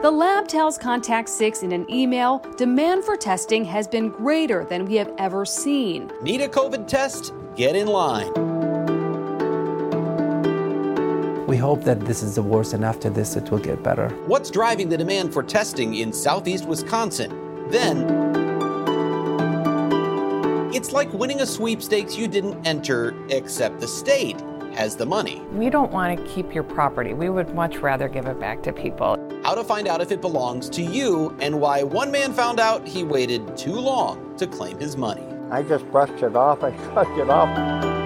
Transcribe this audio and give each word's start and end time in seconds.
The 0.02 0.10
lab 0.10 0.48
tells 0.48 0.80
Contact 0.80 1.30
6 1.30 1.62
in 1.62 1.72
an 1.72 1.86
email 1.88 2.40
demand 2.58 3.04
for 3.04 3.16
testing 3.16 3.64
has 3.66 3.88
been 3.88 4.10
greater 4.10 4.66
than 4.66 4.86
we 4.86 4.96
have 4.96 5.14
ever 5.20 5.46
seen. 5.46 6.12
Need 6.24 6.42
a 6.42 6.48
COVID 6.48 6.88
test? 6.88 7.32
Get 7.56 7.76
in 7.76 7.86
line. 7.86 8.34
We 11.46 11.58
hope 11.58 11.84
that 11.84 12.00
this 12.00 12.24
is 12.24 12.34
the 12.34 12.42
worst 12.42 12.74
and 12.74 12.84
after 12.84 13.12
this 13.12 13.36
it 13.36 13.52
will 13.52 13.60
get 13.60 13.84
better. 13.84 14.10
What's 14.26 14.50
driving 14.50 14.90
the 14.90 14.98
demand 14.98 15.32
for 15.32 15.44
testing 15.44 15.94
in 15.94 16.12
southeast 16.12 16.66
Wisconsin? 16.66 17.70
Then, 17.70 18.59
it's 20.74 20.92
like 20.92 21.12
winning 21.14 21.42
a 21.42 21.46
sweepstakes 21.46 22.16
you 22.16 22.28
didn't 22.28 22.66
enter, 22.66 23.16
except 23.30 23.80
the 23.80 23.88
state 23.88 24.40
has 24.74 24.96
the 24.96 25.06
money. 25.06 25.42
We 25.52 25.70
don't 25.70 25.92
want 25.92 26.18
to 26.18 26.34
keep 26.34 26.54
your 26.54 26.64
property. 26.64 27.14
We 27.14 27.30
would 27.30 27.54
much 27.56 27.78
rather 27.78 28.08
give 28.08 28.28
it 28.28 28.40
back 28.40 28.62
to 28.64 28.74
people. 28.74 29.18
How 29.44 29.56
to 29.56 29.64
find 29.64 29.88
out 29.88 30.02
if 30.02 30.12
it 30.12 30.22
belongs 30.22 30.70
to 30.72 30.82
you, 30.82 31.36
and 31.40 31.60
why 31.60 31.82
one 31.84 32.12
man 32.12 32.34
found 32.34 32.60
out 32.60 32.88
he 32.88 33.04
waited 33.04 33.58
too 33.58 33.74
long 33.74 34.36
to 34.38 34.46
claim 34.46 34.78
his 34.80 34.96
money. 34.96 35.26
I 35.50 35.64
just 35.64 35.90
brushed 35.92 36.22
it 36.22 36.36
off. 36.36 36.64
I 36.64 36.70
brushed 36.70 37.18
it 37.18 37.30
off. 37.30 37.99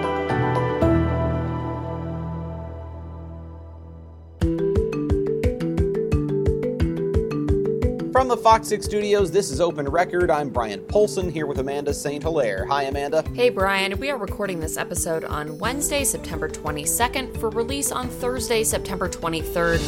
From 8.24 8.30
the 8.30 8.36
Fox 8.38 8.68
6 8.68 8.86
studios, 8.86 9.30
this 9.30 9.50
is 9.50 9.60
Open 9.60 9.86
Record. 9.86 10.30
I'm 10.30 10.48
Bryan 10.48 10.80
Polcyn 10.86 11.30
here 11.30 11.46
with 11.46 11.58
Amanda 11.58 11.92
St. 11.92 12.22
Hilaire. 12.22 12.64
Hi, 12.64 12.84
Amanda. 12.84 13.22
Hey, 13.34 13.50
Brian. 13.50 13.98
We 14.00 14.08
are 14.08 14.16
recording 14.16 14.60
this 14.60 14.78
episode 14.78 15.24
on 15.24 15.58
Wednesday, 15.58 16.04
September 16.04 16.48
22nd, 16.48 17.38
for 17.38 17.50
release 17.50 17.92
on 17.92 18.08
Thursday, 18.08 18.64
September 18.64 19.10
23rd. 19.10 19.78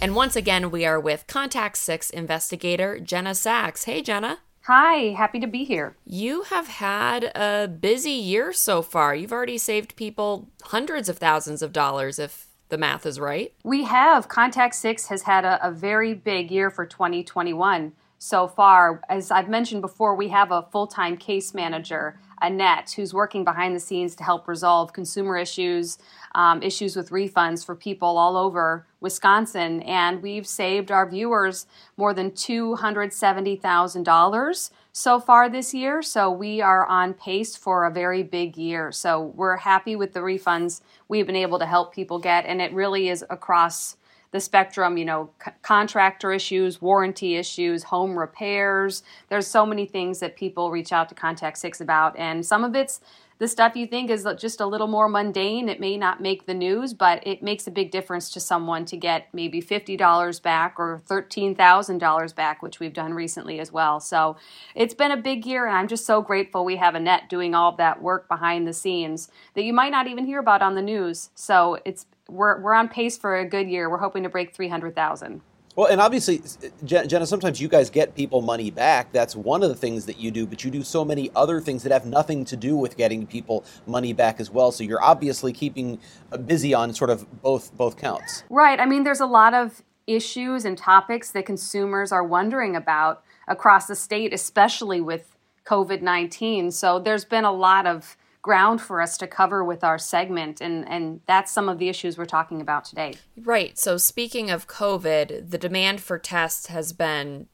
And 0.00 0.16
once 0.16 0.34
again, 0.34 0.72
we 0.72 0.84
are 0.84 0.98
with 0.98 1.28
Contact 1.28 1.76
6 1.76 2.10
investigator 2.10 2.98
Jenna 2.98 3.36
Sachs. 3.36 3.84
Hey, 3.84 4.02
Jenna. 4.02 4.40
Hi, 4.62 5.14
happy 5.16 5.38
to 5.38 5.46
be 5.46 5.62
here. 5.62 5.94
You 6.04 6.42
have 6.42 6.66
had 6.66 7.30
a 7.36 7.68
busy 7.68 8.10
year 8.10 8.52
so 8.52 8.82
far. 8.82 9.14
You've 9.14 9.32
already 9.32 9.56
saved 9.56 9.94
people 9.94 10.48
hundreds 10.64 11.08
of 11.08 11.18
thousands 11.18 11.62
of 11.62 11.72
dollars, 11.72 12.18
if 12.18 12.48
the 12.70 12.78
math 12.78 13.04
is 13.06 13.20
right. 13.20 13.52
We 13.62 13.84
have. 13.84 14.28
Contact 14.28 14.74
6 14.74 15.06
has 15.08 15.22
had 15.22 15.44
a, 15.44 15.64
a 15.66 15.70
very 15.70 16.14
big 16.14 16.50
year 16.50 16.70
for 16.70 16.86
2021 16.86 17.92
so 18.18 18.46
far. 18.46 19.00
As 19.08 19.30
I've 19.30 19.48
mentioned 19.48 19.80
before, 19.80 20.14
we 20.14 20.28
have 20.28 20.52
a 20.52 20.66
full 20.70 20.86
time 20.86 21.16
case 21.16 21.54
manager, 21.54 22.20
Annette, 22.40 22.92
who's 22.92 23.12
working 23.14 23.44
behind 23.44 23.74
the 23.74 23.80
scenes 23.80 24.14
to 24.16 24.24
help 24.24 24.46
resolve 24.46 24.92
consumer 24.92 25.38
issues, 25.38 25.96
um, 26.34 26.62
issues 26.62 26.96
with 26.96 27.08
refunds 27.10 27.64
for 27.64 27.74
people 27.74 28.18
all 28.18 28.36
over 28.36 28.86
Wisconsin. 29.00 29.80
And 29.82 30.22
we've 30.22 30.46
saved 30.46 30.92
our 30.92 31.08
viewers 31.08 31.66
more 31.96 32.12
than 32.12 32.30
$270,000 32.30 34.70
so 34.92 35.20
far 35.20 35.48
this 35.48 35.72
year. 35.72 36.02
So 36.02 36.30
we 36.30 36.60
are 36.60 36.86
on 36.86 37.14
pace 37.14 37.56
for 37.56 37.84
a 37.84 37.90
very 37.90 38.22
big 38.22 38.56
year. 38.56 38.92
So 38.92 39.32
we're 39.36 39.56
happy 39.56 39.96
with 39.96 40.12
the 40.12 40.20
refunds 40.20 40.80
we've 41.08 41.26
been 41.26 41.36
able 41.36 41.58
to 41.58 41.66
help 41.66 41.94
people 41.94 42.18
get. 42.18 42.46
And 42.46 42.60
it 42.60 42.72
really 42.72 43.08
is 43.08 43.24
across 43.30 43.96
the 44.32 44.40
spectrum, 44.40 44.96
you 44.96 45.04
know, 45.04 45.30
c- 45.44 45.50
contractor 45.62 46.32
issues, 46.32 46.80
warranty 46.80 47.36
issues, 47.36 47.84
home 47.84 48.18
repairs. 48.18 49.02
There's 49.28 49.46
so 49.46 49.66
many 49.66 49.86
things 49.86 50.20
that 50.20 50.36
people 50.36 50.70
reach 50.70 50.92
out 50.92 51.08
to 51.08 51.14
Contact 51.14 51.58
Six 51.58 51.80
about, 51.80 52.16
and 52.16 52.44
some 52.46 52.62
of 52.62 52.76
it's 52.76 53.00
the 53.40 53.48
stuff 53.48 53.74
you 53.74 53.86
think 53.86 54.10
is 54.10 54.26
just 54.38 54.60
a 54.60 54.66
little 54.66 54.86
more 54.86 55.08
mundane. 55.08 55.70
It 55.70 55.80
may 55.80 55.96
not 55.96 56.20
make 56.20 56.44
the 56.44 56.52
news, 56.52 56.92
but 56.92 57.26
it 57.26 57.42
makes 57.42 57.66
a 57.66 57.70
big 57.70 57.90
difference 57.90 58.30
to 58.32 58.40
someone 58.40 58.84
to 58.84 58.98
get 58.98 59.28
maybe 59.32 59.62
$50 59.62 60.42
back 60.42 60.74
or 60.78 61.00
$13,000 61.08 62.34
back, 62.34 62.62
which 62.62 62.80
we've 62.80 62.92
done 62.92 63.14
recently 63.14 63.58
as 63.58 63.72
well. 63.72 63.98
So 63.98 64.36
it's 64.74 64.92
been 64.92 65.10
a 65.10 65.16
big 65.16 65.46
year, 65.46 65.66
and 65.66 65.74
I'm 65.74 65.88
just 65.88 66.04
so 66.04 66.20
grateful 66.20 66.66
we 66.66 66.76
have 66.76 66.94
Annette 66.94 67.30
doing 67.30 67.54
all 67.54 67.70
of 67.70 67.78
that 67.78 68.02
work 68.02 68.28
behind 68.28 68.68
the 68.68 68.74
scenes 68.74 69.30
that 69.54 69.64
you 69.64 69.72
might 69.72 69.90
not 69.90 70.06
even 70.06 70.26
hear 70.26 70.38
about 70.38 70.60
on 70.60 70.74
the 70.74 70.82
news. 70.82 71.30
So 71.34 71.78
it's 71.86 72.04
we're, 72.28 72.60
we're 72.60 72.74
on 72.74 72.90
pace 72.90 73.16
for 73.16 73.38
a 73.38 73.48
good 73.48 73.70
year. 73.70 73.88
We're 73.88 73.98
hoping 73.98 74.22
to 74.24 74.28
break 74.28 74.54
300,000. 74.54 75.40
Well, 75.76 75.86
and 75.86 76.00
obviously, 76.00 76.42
Jenna, 76.84 77.26
sometimes 77.26 77.60
you 77.60 77.68
guys 77.68 77.90
get 77.90 78.16
people 78.16 78.42
money 78.42 78.70
back. 78.70 79.12
That's 79.12 79.36
one 79.36 79.62
of 79.62 79.68
the 79.68 79.76
things 79.76 80.04
that 80.06 80.18
you 80.18 80.30
do, 80.32 80.44
but 80.44 80.64
you 80.64 80.70
do 80.70 80.82
so 80.82 81.04
many 81.04 81.30
other 81.36 81.60
things 81.60 81.84
that 81.84 81.92
have 81.92 82.04
nothing 82.04 82.44
to 82.46 82.56
do 82.56 82.76
with 82.76 82.96
getting 82.96 83.26
people 83.26 83.64
money 83.86 84.12
back 84.12 84.40
as 84.40 84.50
well. 84.50 84.72
So 84.72 84.82
you're 84.82 85.02
obviously 85.02 85.52
keeping 85.52 86.00
uh, 86.32 86.38
busy 86.38 86.74
on 86.74 86.92
sort 86.92 87.10
of 87.10 87.40
both 87.40 87.76
both 87.76 87.96
counts. 87.96 88.42
Right. 88.50 88.80
I 88.80 88.86
mean, 88.86 89.04
there's 89.04 89.20
a 89.20 89.26
lot 89.26 89.54
of 89.54 89.82
issues 90.08 90.64
and 90.64 90.76
topics 90.76 91.30
that 91.30 91.46
consumers 91.46 92.10
are 92.10 92.24
wondering 92.24 92.74
about 92.74 93.22
across 93.46 93.86
the 93.86 93.94
state, 93.94 94.34
especially 94.34 95.00
with 95.00 95.36
COVID 95.64 96.02
19. 96.02 96.72
So 96.72 96.98
there's 96.98 97.24
been 97.24 97.44
a 97.44 97.52
lot 97.52 97.86
of 97.86 98.16
ground 98.42 98.80
for 98.80 99.00
us 99.00 99.18
to 99.18 99.26
cover 99.26 99.62
with 99.62 99.84
our 99.84 99.98
segment 99.98 100.60
and 100.60 100.88
and 100.88 101.20
that's 101.26 101.52
some 101.52 101.68
of 101.68 101.78
the 101.78 101.88
issues 101.88 102.16
we're 102.16 102.24
talking 102.24 102.60
about 102.60 102.84
today. 102.84 103.14
Right. 103.36 103.78
So 103.78 103.96
speaking 103.96 104.50
of 104.50 104.66
COVID, 104.66 105.50
the 105.50 105.58
demand 105.58 106.00
for 106.00 106.18
tests 106.18 106.68
has 106.68 106.92
been 106.92 107.48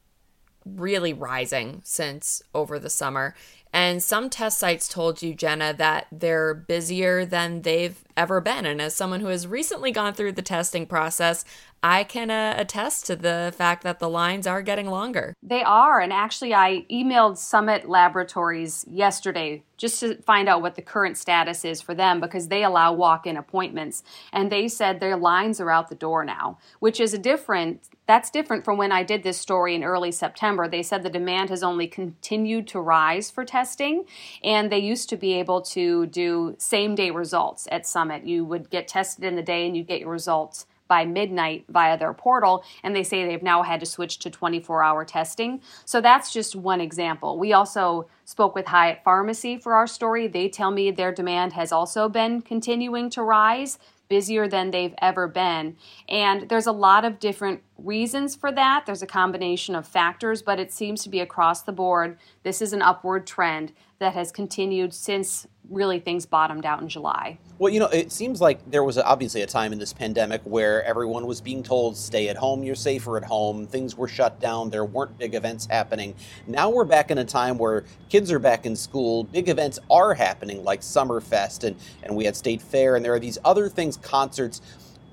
really 0.65 1.13
rising 1.13 1.81
since 1.83 2.41
over 2.53 2.79
the 2.79 2.89
summer. 2.89 3.35
And 3.73 4.01
some 4.01 4.29
test 4.29 4.59
sites 4.59 4.87
told 4.87 5.21
you, 5.21 5.33
Jenna, 5.33 5.73
that 5.73 6.07
they're 6.11 6.53
busier 6.53 7.25
than 7.25 7.61
they've 7.61 8.03
ever 8.17 8.41
been. 8.41 8.65
And 8.65 8.81
as 8.81 8.95
someone 8.95 9.21
who 9.21 9.27
has 9.27 9.47
recently 9.47 9.91
gone 9.91 10.13
through 10.13 10.33
the 10.33 10.41
testing 10.41 10.85
process, 10.85 11.45
I 11.83 12.03
can 12.03 12.31
uh, 12.31 12.55
attest 12.57 13.05
to 13.05 13.15
the 13.15 13.53
fact 13.55 13.83
that 13.83 13.99
the 13.99 14.09
lines 14.09 14.47
are 14.47 14.61
getting 14.61 14.87
longer. 14.87 15.35
They 15.43 15.61
are. 15.61 15.99
And 15.99 16.11
actually, 16.11 16.53
I 16.53 16.85
emailed 16.91 17.37
Summit 17.37 17.87
Laboratories 17.87 18.83
yesterday 18.89 19.63
just 19.77 19.99
to 19.99 20.15
find 20.23 20.49
out 20.49 20.63
what 20.63 20.73
the 20.73 20.81
current 20.81 21.17
status 21.17 21.63
is 21.63 21.81
for 21.81 21.93
them 21.93 22.19
because 22.19 22.47
they 22.47 22.63
allow 22.63 22.91
walk 22.93 23.27
in 23.27 23.37
appointments. 23.37 24.03
And 24.33 24.51
they 24.51 24.67
said 24.67 24.99
their 24.99 25.15
lines 25.15 25.61
are 25.61 25.69
out 25.69 25.89
the 25.89 25.95
door 25.95 26.25
now, 26.25 26.57
which 26.79 26.99
is 26.99 27.13
a 27.13 27.19
different. 27.19 27.87
That's 28.07 28.31
different 28.31 28.63
from 28.63 28.77
when 28.77 28.91
I 28.91 29.03
did 29.03 29.23
this 29.23 29.37
story 29.37 29.75
in 29.75 29.83
early 29.83 30.11
September. 30.11 30.67
They 30.67 30.81
said 30.81 31.03
the 31.03 31.09
demand 31.09 31.49
has 31.49 31.61
only 31.61 31.87
continued 31.87 32.67
to 32.69 32.79
rise 32.79 33.29
for 33.29 33.43
testing, 33.43 34.05
and 34.43 34.71
they 34.71 34.79
used 34.79 35.09
to 35.09 35.17
be 35.17 35.33
able 35.33 35.61
to 35.63 36.05
do 36.07 36.55
same 36.57 36.95
day 36.95 37.11
results 37.11 37.67
at 37.69 37.85
Summit. 38.07 38.25
You 38.25 38.45
would 38.45 38.69
get 38.69 38.87
tested 38.87 39.23
in 39.25 39.35
the 39.35 39.43
day 39.43 39.65
and 39.65 39.75
you'd 39.75 39.87
get 39.87 39.99
your 39.99 40.11
results 40.11 40.65
by 40.87 41.03
midnight 41.03 41.65
via 41.67 41.97
their 41.97 42.13
portal, 42.13 42.63
and 42.81 42.95
they 42.95 43.03
say 43.03 43.25
they've 43.25 43.43
now 43.43 43.61
had 43.61 43.81
to 43.81 43.85
switch 43.85 44.19
to 44.19 44.29
24 44.29 44.81
hour 44.81 45.03
testing. 45.03 45.61
So 45.83 45.99
that's 45.99 46.31
just 46.31 46.55
one 46.55 46.79
example. 46.79 47.37
We 47.37 47.51
also 47.51 48.07
spoke 48.23 48.55
with 48.55 48.67
Hayat 48.67 49.03
Pharmacy 49.03 49.57
for 49.57 49.73
our 49.73 49.85
story. 49.85 50.27
They 50.27 50.47
tell 50.47 50.71
me 50.71 50.91
their 50.91 51.11
demand 51.11 51.51
has 51.53 51.73
also 51.73 52.07
been 52.07 52.41
continuing 52.41 53.09
to 53.11 53.23
rise 53.23 53.79
busier 54.09 54.47
than 54.47 54.71
they've 54.71 54.95
ever 55.01 55.27
been. 55.27 55.75
And 56.07 56.47
there's 56.47 56.67
a 56.67 56.71
lot 56.71 57.03
of 57.03 57.19
different 57.19 57.61
reasons 57.77 58.37
for 58.37 58.51
that. 58.53 58.85
There's 58.85 59.01
a 59.01 59.07
combination 59.07 59.75
of 59.75 59.85
factors, 59.85 60.41
but 60.41 60.61
it 60.61 60.71
seems 60.71 61.03
to 61.03 61.09
be 61.09 61.19
across 61.19 61.63
the 61.63 61.73
board. 61.73 62.17
This 62.43 62.61
is 62.61 62.71
an 62.71 62.81
upward 62.81 63.27
trend 63.27 63.73
that 63.99 64.13
has 64.13 64.31
continued 64.31 64.93
since 64.93 65.47
really 65.69 65.99
things 65.99 66.25
bottomed 66.25 66.65
out 66.65 66.81
in 66.81 66.89
July. 66.89 67.37
Well, 67.59 67.73
you 67.73 67.79
know, 67.79 67.87
it 67.87 68.11
seems 68.11 68.39
like 68.39 68.59
there 68.69 68.83
was 68.83 68.97
obviously 68.97 69.41
a 69.41 69.47
time 69.47 69.73
in 69.73 69.79
this 69.79 69.91
pandemic 69.91 70.41
where 70.43 70.83
everyone 70.83 71.25
was 71.25 71.41
being 71.41 71.63
told, 71.63 71.97
stay 71.97 72.29
at 72.29 72.37
home, 72.37 72.63
you're 72.63 72.75
safer 72.75 73.17
at 73.17 73.23
home, 73.23 73.65
things 73.65 73.97
were 73.97 74.07
shut 74.07 74.39
down, 74.39 74.69
there 74.69 74.85
weren't 74.85 75.17
big 75.17 75.33
events 75.33 75.65
happening. 75.65 76.13
Now 76.45 76.69
we're 76.69 76.85
back 76.85 77.09
in 77.09 77.17
a 77.17 77.25
time 77.25 77.57
where 77.57 77.83
kids 78.09 78.31
are 78.31 78.39
back 78.39 78.65
in 78.65 78.75
school, 78.75 79.23
big 79.23 79.49
events 79.49 79.79
are 79.89 80.13
happening 80.13 80.63
like 80.63 80.81
Summerfest, 80.81 81.63
and, 81.63 81.75
and 82.03 82.15
we 82.15 82.25
had 82.25 82.35
State 82.35 82.61
Fair, 82.61 82.95
and 82.95 83.03
there 83.03 83.13
are 83.13 83.19
these 83.19 83.39
other 83.43 83.69
things, 83.69 83.97
concerts. 83.97 84.61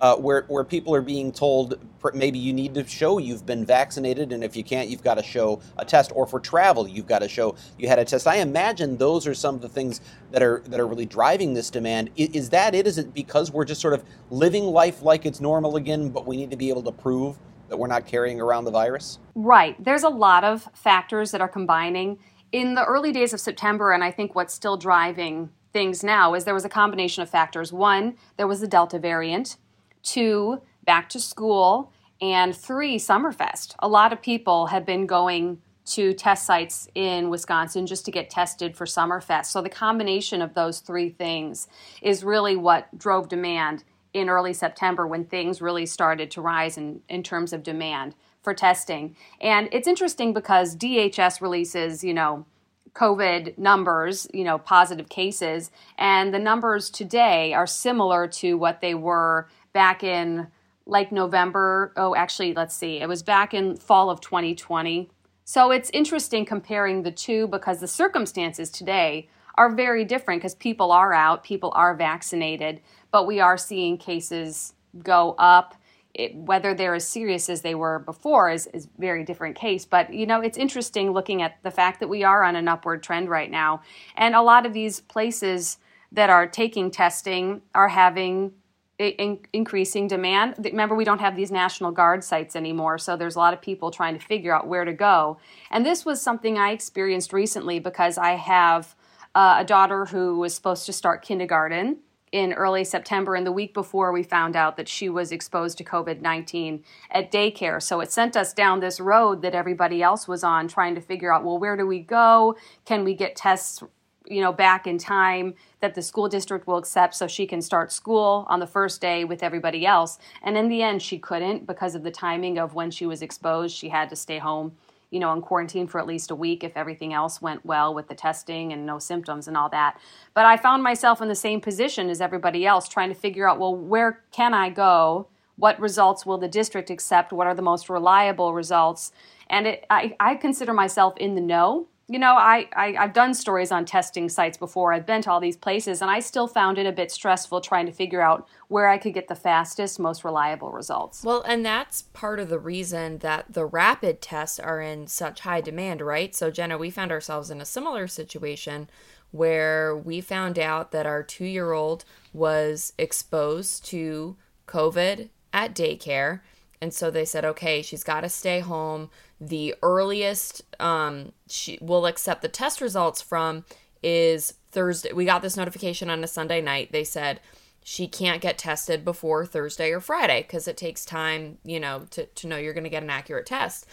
Uh, 0.00 0.16
where 0.16 0.44
where 0.48 0.64
people 0.64 0.94
are 0.94 1.02
being 1.02 1.32
told 1.32 1.78
maybe 2.12 2.38
you 2.38 2.52
need 2.52 2.74
to 2.74 2.86
show 2.86 3.18
you've 3.18 3.46
been 3.46 3.64
vaccinated, 3.64 4.32
and 4.32 4.44
if 4.44 4.56
you 4.56 4.64
can't, 4.64 4.88
you've 4.88 5.02
got 5.02 5.14
to 5.14 5.22
show 5.22 5.60
a 5.78 5.84
test, 5.84 6.12
or 6.14 6.26
for 6.26 6.40
travel, 6.40 6.86
you've 6.86 7.06
got 7.06 7.20
to 7.20 7.28
show 7.28 7.54
you 7.78 7.88
had 7.88 7.98
a 7.98 8.04
test. 8.04 8.26
I 8.26 8.36
imagine 8.36 8.96
those 8.96 9.26
are 9.26 9.34
some 9.34 9.54
of 9.54 9.62
the 9.62 9.68
things 9.68 10.00
that 10.30 10.42
are 10.42 10.62
that 10.66 10.80
are 10.80 10.86
really 10.86 11.06
driving 11.06 11.54
this 11.54 11.70
demand. 11.70 12.10
Is, 12.16 12.28
is 12.30 12.50
that 12.50 12.74
it? 12.74 12.86
Is 12.86 12.98
it 12.98 13.14
because 13.14 13.50
we're 13.50 13.64
just 13.64 13.80
sort 13.80 13.94
of 13.94 14.04
living 14.30 14.64
life 14.64 15.02
like 15.02 15.26
it's 15.26 15.40
normal 15.40 15.76
again, 15.76 16.10
but 16.10 16.26
we 16.26 16.36
need 16.36 16.50
to 16.50 16.56
be 16.56 16.68
able 16.68 16.82
to 16.82 16.92
prove 16.92 17.38
that 17.68 17.76
we're 17.76 17.86
not 17.86 18.06
carrying 18.06 18.40
around 18.40 18.64
the 18.64 18.70
virus? 18.70 19.18
Right. 19.34 19.82
There's 19.82 20.02
a 20.02 20.08
lot 20.08 20.44
of 20.44 20.68
factors 20.74 21.30
that 21.30 21.40
are 21.40 21.48
combining. 21.48 22.18
In 22.52 22.74
the 22.74 22.84
early 22.84 23.10
days 23.10 23.32
of 23.32 23.40
September, 23.40 23.90
and 23.90 24.04
I 24.04 24.12
think 24.12 24.34
what's 24.34 24.54
still 24.54 24.76
driving 24.76 25.50
things 25.72 26.04
now 26.04 26.34
is 26.34 26.44
there 26.44 26.54
was 26.54 26.64
a 26.64 26.68
combination 26.68 27.22
of 27.22 27.28
factors. 27.28 27.72
One, 27.72 28.14
there 28.36 28.46
was 28.46 28.60
the 28.60 28.68
Delta 28.68 28.98
variant 28.98 29.56
two, 30.04 30.62
back 30.84 31.08
to 31.10 31.20
school, 31.20 31.92
and 32.20 32.56
three, 32.56 32.96
Summerfest. 32.96 33.74
A 33.80 33.88
lot 33.88 34.12
of 34.12 34.22
people 34.22 34.66
have 34.66 34.86
been 34.86 35.06
going 35.06 35.60
to 35.86 36.14
test 36.14 36.46
sites 36.46 36.88
in 36.94 37.28
Wisconsin 37.28 37.86
just 37.86 38.04
to 38.06 38.10
get 38.10 38.30
tested 38.30 38.76
for 38.76 38.86
Summerfest. 38.86 39.46
So 39.46 39.60
the 39.60 39.68
combination 39.68 40.40
of 40.40 40.54
those 40.54 40.80
three 40.80 41.10
things 41.10 41.68
is 42.00 42.24
really 42.24 42.56
what 42.56 42.96
drove 42.96 43.28
demand 43.28 43.84
in 44.14 44.30
early 44.30 44.52
September 44.52 45.06
when 45.06 45.24
things 45.24 45.60
really 45.60 45.84
started 45.84 46.30
to 46.30 46.40
rise 46.40 46.78
in, 46.78 47.00
in 47.08 47.22
terms 47.22 47.52
of 47.52 47.62
demand 47.62 48.14
for 48.42 48.54
testing. 48.54 49.16
And 49.40 49.68
it's 49.72 49.88
interesting 49.88 50.32
because 50.32 50.76
DHS 50.76 51.40
releases, 51.40 52.04
you 52.04 52.14
know, 52.14 52.46
COVID 52.94 53.58
numbers, 53.58 54.28
you 54.32 54.44
know, 54.44 54.56
positive 54.56 55.08
cases, 55.08 55.72
and 55.98 56.32
the 56.32 56.38
numbers 56.38 56.90
today 56.90 57.52
are 57.52 57.66
similar 57.66 58.28
to 58.28 58.56
what 58.56 58.80
they 58.80 58.94
were 58.94 59.48
back 59.74 60.02
in 60.02 60.46
like 60.86 61.12
November. 61.12 61.92
Oh, 61.96 62.14
actually, 62.14 62.54
let's 62.54 62.74
see. 62.74 63.00
It 63.00 63.08
was 63.08 63.22
back 63.22 63.52
in 63.52 63.76
fall 63.76 64.08
of 64.08 64.22
2020. 64.22 65.10
So 65.44 65.70
it's 65.70 65.90
interesting 65.92 66.46
comparing 66.46 67.02
the 67.02 67.10
two 67.10 67.46
because 67.48 67.80
the 67.80 67.88
circumstances 67.88 68.70
today 68.70 69.28
are 69.56 69.74
very 69.74 70.04
different 70.04 70.40
because 70.40 70.54
people 70.54 70.90
are 70.90 71.12
out, 71.12 71.44
people 71.44 71.72
are 71.76 71.94
vaccinated, 71.94 72.80
but 73.10 73.26
we 73.26 73.40
are 73.40 73.58
seeing 73.58 73.98
cases 73.98 74.72
go 75.02 75.34
up. 75.38 75.74
It, 76.14 76.34
whether 76.34 76.74
they're 76.74 76.94
as 76.94 77.06
serious 77.06 77.50
as 77.50 77.62
they 77.62 77.74
were 77.74 77.98
before 77.98 78.48
is 78.48 78.68
is 78.68 78.88
very 78.98 79.24
different 79.24 79.56
case. 79.56 79.84
But 79.84 80.14
you 80.14 80.26
know, 80.26 80.40
it's 80.40 80.56
interesting 80.56 81.10
looking 81.10 81.42
at 81.42 81.60
the 81.64 81.72
fact 81.72 81.98
that 82.00 82.08
we 82.08 82.22
are 82.22 82.44
on 82.44 82.54
an 82.54 82.68
upward 82.68 83.02
trend 83.02 83.28
right 83.28 83.50
now, 83.50 83.82
and 84.16 84.34
a 84.36 84.42
lot 84.42 84.64
of 84.64 84.72
these 84.72 85.00
places 85.00 85.78
that 86.12 86.30
are 86.30 86.46
taking 86.46 86.92
testing 86.92 87.62
are 87.74 87.88
having 87.88 88.52
in, 88.98 89.40
increasing 89.52 90.06
demand. 90.06 90.54
Remember, 90.58 90.94
we 90.94 91.04
don't 91.04 91.20
have 91.20 91.36
these 91.36 91.50
National 91.50 91.90
Guard 91.90 92.22
sites 92.22 92.54
anymore, 92.54 92.98
so 92.98 93.16
there's 93.16 93.36
a 93.36 93.38
lot 93.38 93.54
of 93.54 93.60
people 93.60 93.90
trying 93.90 94.18
to 94.18 94.24
figure 94.24 94.54
out 94.54 94.66
where 94.66 94.84
to 94.84 94.92
go. 94.92 95.38
And 95.70 95.84
this 95.84 96.04
was 96.04 96.20
something 96.20 96.58
I 96.58 96.70
experienced 96.70 97.32
recently 97.32 97.78
because 97.78 98.18
I 98.18 98.32
have 98.32 98.94
uh, 99.34 99.56
a 99.58 99.64
daughter 99.64 100.06
who 100.06 100.38
was 100.38 100.54
supposed 100.54 100.86
to 100.86 100.92
start 100.92 101.22
kindergarten 101.22 101.98
in 102.30 102.52
early 102.52 102.82
September, 102.82 103.36
and 103.36 103.46
the 103.46 103.52
week 103.52 103.72
before 103.72 104.10
we 104.10 104.24
found 104.24 104.56
out 104.56 104.76
that 104.76 104.88
she 104.88 105.08
was 105.08 105.30
exposed 105.30 105.78
to 105.78 105.84
COVID 105.84 106.20
19 106.20 106.82
at 107.12 107.30
daycare. 107.30 107.80
So 107.80 108.00
it 108.00 108.10
sent 108.10 108.36
us 108.36 108.52
down 108.52 108.80
this 108.80 108.98
road 108.98 109.40
that 109.42 109.54
everybody 109.54 110.02
else 110.02 110.26
was 110.26 110.42
on, 110.42 110.66
trying 110.66 110.96
to 110.96 111.00
figure 111.00 111.32
out 111.32 111.44
well, 111.44 111.58
where 111.58 111.76
do 111.76 111.86
we 111.86 112.00
go? 112.00 112.56
Can 112.84 113.04
we 113.04 113.14
get 113.14 113.36
tests 113.36 113.84
you 114.26 114.40
know 114.40 114.52
back 114.52 114.86
in 114.86 114.98
time 114.98 115.54
that 115.80 115.94
the 115.94 116.02
school 116.02 116.28
district 116.28 116.66
will 116.66 116.78
accept 116.78 117.14
so 117.14 117.26
she 117.26 117.46
can 117.46 117.60
start 117.60 117.92
school 117.92 118.46
on 118.48 118.60
the 118.60 118.66
first 118.66 119.00
day 119.00 119.24
with 119.24 119.42
everybody 119.42 119.86
else. 119.86 120.18
And 120.42 120.56
in 120.56 120.68
the 120.68 120.82
end 120.82 121.02
she 121.02 121.18
couldn't 121.18 121.66
because 121.66 121.94
of 121.94 122.02
the 122.02 122.10
timing 122.10 122.58
of 122.58 122.74
when 122.74 122.90
she 122.90 123.06
was 123.06 123.22
exposed. 123.22 123.76
She 123.76 123.88
had 123.88 124.08
to 124.10 124.16
stay 124.16 124.38
home 124.38 124.72
you 125.10 125.20
know 125.20 125.32
in 125.32 125.40
quarantine 125.40 125.86
for 125.86 126.00
at 126.00 126.06
least 126.06 126.30
a 126.30 126.34
week 126.34 126.64
if 126.64 126.76
everything 126.76 127.12
else 127.12 127.40
went 127.40 127.64
well 127.64 127.94
with 127.94 128.08
the 128.08 128.14
testing 128.14 128.72
and 128.72 128.84
no 128.84 128.98
symptoms 128.98 129.46
and 129.46 129.56
all 129.56 129.68
that. 129.68 130.00
But 130.34 130.46
i 130.46 130.56
found 130.56 130.82
myself 130.82 131.20
in 131.20 131.28
the 131.28 131.34
same 131.34 131.60
position 131.60 132.08
as 132.08 132.20
everybody 132.20 132.66
else 132.66 132.88
trying 132.88 133.10
to 133.10 133.14
figure 133.14 133.48
out 133.48 133.58
well 133.58 133.76
where 133.76 134.22
can 134.32 134.54
i 134.54 134.70
go? 134.70 135.28
What 135.56 135.78
results 135.78 136.26
will 136.26 136.38
the 136.38 136.48
district 136.48 136.90
accept? 136.90 137.32
What 137.32 137.46
are 137.46 137.54
the 137.54 137.62
most 137.62 137.88
reliable 137.88 138.52
results? 138.54 139.12
And 139.48 139.68
it, 139.68 139.86
I, 139.88 140.16
I 140.18 140.34
consider 140.34 140.72
myself 140.72 141.16
in 141.18 141.36
the 141.36 141.40
know 141.40 141.86
you 142.06 142.18
know, 142.18 142.34
I, 142.34 142.68
I, 142.76 142.92
have 142.92 143.14
done 143.14 143.32
stories 143.32 143.72
on 143.72 143.86
testing 143.86 144.28
sites 144.28 144.58
before. 144.58 144.92
I've 144.92 145.06
been 145.06 145.22
to 145.22 145.30
all 145.30 145.40
these 145.40 145.56
places, 145.56 146.02
and 146.02 146.10
I 146.10 146.20
still 146.20 146.46
found 146.46 146.76
it 146.76 146.86
a 146.86 146.92
bit 146.92 147.10
stressful 147.10 147.62
trying 147.62 147.86
to 147.86 147.92
figure 147.92 148.20
out 148.20 148.46
where 148.68 148.88
I 148.88 148.98
could 148.98 149.14
get 149.14 149.28
the 149.28 149.34
fastest, 149.34 149.98
most 149.98 150.22
reliable 150.22 150.70
results. 150.70 151.24
Well, 151.24 151.42
and 151.42 151.64
that's 151.64 152.02
part 152.02 152.40
of 152.40 152.50
the 152.50 152.58
reason 152.58 153.18
that 153.18 153.52
the 153.54 153.64
rapid 153.64 154.20
tests 154.20 154.60
are 154.60 154.82
in 154.82 155.06
such 155.06 155.40
high 155.40 155.62
demand, 155.62 156.02
right? 156.02 156.34
So, 156.34 156.50
Jenna, 156.50 156.76
we 156.76 156.90
found 156.90 157.10
ourselves 157.10 157.50
in 157.50 157.60
a 157.60 157.66
similar 157.66 158.06
situation 158.06 158.90
where 159.30 159.96
we 159.96 160.20
found 160.20 160.58
out 160.58 160.92
that 160.92 161.06
our 161.06 161.22
two 161.22 161.46
year 161.46 161.72
old 161.72 162.04
was 162.32 162.92
exposed 162.98 163.84
to 163.86 164.36
COVID 164.68 165.30
at 165.52 165.74
daycare. 165.74 166.40
And 166.80 166.92
so 166.92 167.10
they 167.10 167.24
said, 167.24 167.44
okay, 167.46 167.80
she's 167.80 168.04
got 168.04 168.20
to 168.20 168.28
stay 168.28 168.60
home 168.60 169.08
the 169.40 169.74
earliest 169.82 170.62
um, 170.80 171.32
she 171.48 171.78
will 171.80 172.06
accept 172.06 172.42
the 172.42 172.48
test 172.48 172.80
results 172.80 173.20
from 173.20 173.64
is 174.02 174.54
Thursday. 174.70 175.12
We 175.12 175.24
got 175.24 175.42
this 175.42 175.56
notification 175.56 176.10
on 176.10 176.22
a 176.22 176.28
Sunday 176.28 176.60
night. 176.60 176.92
They 176.92 177.04
said 177.04 177.40
she 177.82 178.06
can't 178.08 178.40
get 178.40 178.58
tested 178.58 179.04
before 179.04 179.44
Thursday 179.46 179.90
or 179.92 180.00
Friday 180.00 180.42
because 180.42 180.66
it 180.68 180.76
takes 180.76 181.04
time, 181.04 181.58
you 181.64 181.78
know, 181.78 182.06
to, 182.10 182.26
to 182.26 182.46
know 182.46 182.56
you're 182.56 182.72
going 182.74 182.84
to 182.84 182.90
get 182.90 183.02
an 183.02 183.10
accurate 183.10 183.46
test. 183.46 183.86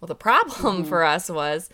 Well, 0.00 0.06
the 0.06 0.14
problem 0.14 0.78
mm-hmm. 0.78 0.88
for 0.88 1.04
us 1.04 1.30
was 1.30 1.68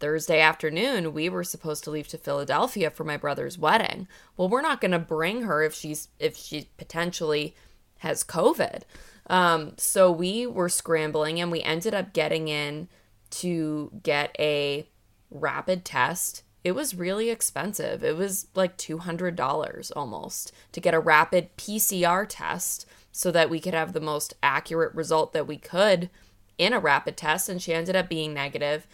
Thursday 0.00 0.40
afternoon, 0.40 1.14
we 1.14 1.28
were 1.28 1.44
supposed 1.44 1.84
to 1.84 1.90
leave 1.90 2.08
to 2.08 2.18
Philadelphia 2.18 2.90
for 2.90 3.04
my 3.04 3.16
brother's 3.16 3.58
wedding. 3.58 4.06
Well, 4.36 4.48
we're 4.48 4.60
not 4.60 4.80
going 4.80 4.90
to 4.90 4.98
bring 4.98 5.42
her 5.42 5.62
if 5.62 5.74
she's 5.74 6.08
if 6.18 6.36
she 6.36 6.68
potentially 6.76 7.54
has 7.98 8.24
COVID. 8.24 8.82
Um, 9.28 9.74
so 9.76 10.10
we 10.10 10.46
were 10.46 10.68
scrambling 10.68 11.40
and 11.40 11.50
we 11.50 11.62
ended 11.62 11.94
up 11.94 12.12
getting 12.12 12.48
in 12.48 12.88
to 13.30 13.90
get 14.02 14.34
a 14.38 14.88
rapid 15.30 15.84
test. 15.84 16.42
It 16.62 16.72
was 16.72 16.94
really 16.94 17.30
expensive. 17.30 18.04
It 18.04 18.16
was 18.16 18.46
like 18.54 18.76
$200 18.78 19.92
almost 19.96 20.52
to 20.72 20.80
get 20.80 20.94
a 20.94 21.00
rapid 21.00 21.56
PCR 21.56 22.26
test 22.28 22.86
so 23.12 23.30
that 23.30 23.50
we 23.50 23.60
could 23.60 23.74
have 23.74 23.92
the 23.92 24.00
most 24.00 24.34
accurate 24.42 24.94
result 24.94 25.32
that 25.32 25.46
we 25.46 25.56
could 25.56 26.10
in 26.58 26.72
a 26.72 26.80
rapid 26.80 27.16
test 27.16 27.48
and 27.48 27.60
she 27.60 27.72
ended 27.72 27.96
up 27.96 28.08
being 28.08 28.32
negative 28.32 28.86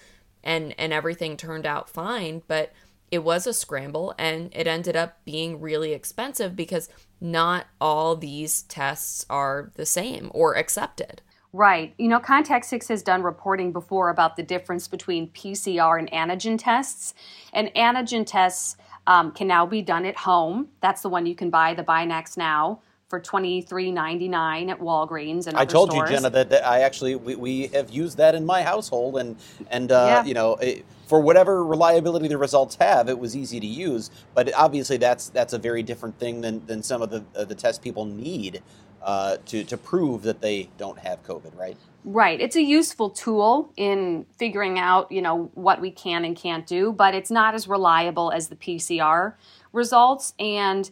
and 0.42 0.74
and 0.78 0.92
everything 0.92 1.36
turned 1.36 1.66
out 1.66 1.90
fine, 1.90 2.42
but 2.48 2.72
it 3.10 3.24
was 3.24 3.46
a 3.46 3.52
scramble 3.52 4.14
and 4.18 4.50
it 4.54 4.66
ended 4.66 4.96
up 4.96 5.18
being 5.24 5.60
really 5.60 5.92
expensive 5.92 6.56
because 6.56 6.88
not 7.20 7.66
all 7.80 8.16
these 8.16 8.62
tests 8.62 9.26
are 9.28 9.72
the 9.74 9.86
same 9.86 10.30
or 10.34 10.54
accepted. 10.56 11.22
Right. 11.52 11.94
You 11.98 12.08
know, 12.08 12.20
Contact 12.20 12.64
6 12.64 12.88
has 12.88 13.02
done 13.02 13.22
reporting 13.22 13.72
before 13.72 14.08
about 14.08 14.36
the 14.36 14.42
difference 14.42 14.86
between 14.86 15.30
PCR 15.30 15.98
and 15.98 16.10
antigen 16.12 16.56
tests. 16.58 17.12
And 17.52 17.68
antigen 17.74 18.24
tests 18.24 18.76
um, 19.06 19.32
can 19.32 19.48
now 19.48 19.66
be 19.66 19.82
done 19.82 20.06
at 20.06 20.16
home. 20.16 20.68
That's 20.80 21.02
the 21.02 21.08
one 21.08 21.26
you 21.26 21.34
can 21.34 21.50
buy, 21.50 21.74
the 21.74 21.82
BinaxNOW 21.82 22.78
for 23.10 23.20
twenty 23.20 23.60
three 23.60 23.90
ninety 23.90 24.28
nine 24.28 24.70
at 24.70 24.78
Walgreens 24.80 25.46
and 25.46 25.56
I 25.56 25.66
told 25.66 25.90
stores. 25.90 26.08
you, 26.08 26.16
Jenna, 26.16 26.30
that, 26.30 26.48
that, 26.48 26.66
I 26.66 26.80
actually 26.80 27.16
we, 27.16 27.34
we 27.34 27.66
have 27.68 27.90
used 27.90 28.16
that 28.16 28.34
in 28.34 28.46
my 28.46 28.62
household, 28.62 29.18
and 29.18 29.36
and 29.70 29.92
uh, 29.92 30.06
yeah. 30.06 30.24
you 30.24 30.34
know. 30.34 30.54
It, 30.54 30.86
for 31.06 31.20
whatever 31.20 31.64
reliability 31.64 32.28
the 32.28 32.38
results 32.38 32.76
have, 32.76 33.08
it 33.08 33.18
was 33.18 33.36
easy 33.36 33.58
to 33.58 33.66
use. 33.66 34.12
But 34.32 34.54
obviously, 34.54 34.96
that's 34.96 35.28
that's 35.28 35.52
a 35.52 35.58
very 35.58 35.82
different 35.82 36.20
thing 36.20 36.40
than, 36.40 36.64
than 36.66 36.84
some 36.84 37.02
of 37.02 37.10
the 37.10 37.24
uh, 37.34 37.44
the 37.44 37.56
tests 37.56 37.80
people 37.80 38.04
need 38.04 38.62
uh, 39.02 39.38
to 39.46 39.64
to 39.64 39.76
prove 39.76 40.22
that 40.22 40.40
they 40.40 40.70
don't 40.78 41.00
have 41.00 41.20
COVID, 41.24 41.58
right? 41.58 41.76
Right. 42.04 42.40
It's 42.40 42.56
a 42.56 42.62
useful 42.62 43.10
tool 43.10 43.72
in 43.76 44.24
figuring 44.38 44.78
out, 44.78 45.12
you 45.12 45.20
know, 45.20 45.50
what 45.54 45.80
we 45.80 45.90
can 45.90 46.24
and 46.24 46.34
can't 46.34 46.66
do, 46.66 46.92
but 46.92 47.14
it's 47.14 47.30
not 47.30 47.54
as 47.54 47.68
reliable 47.68 48.30
as 48.32 48.48
the 48.48 48.56
PCR 48.56 49.34
results. 49.72 50.32
And 50.38 50.90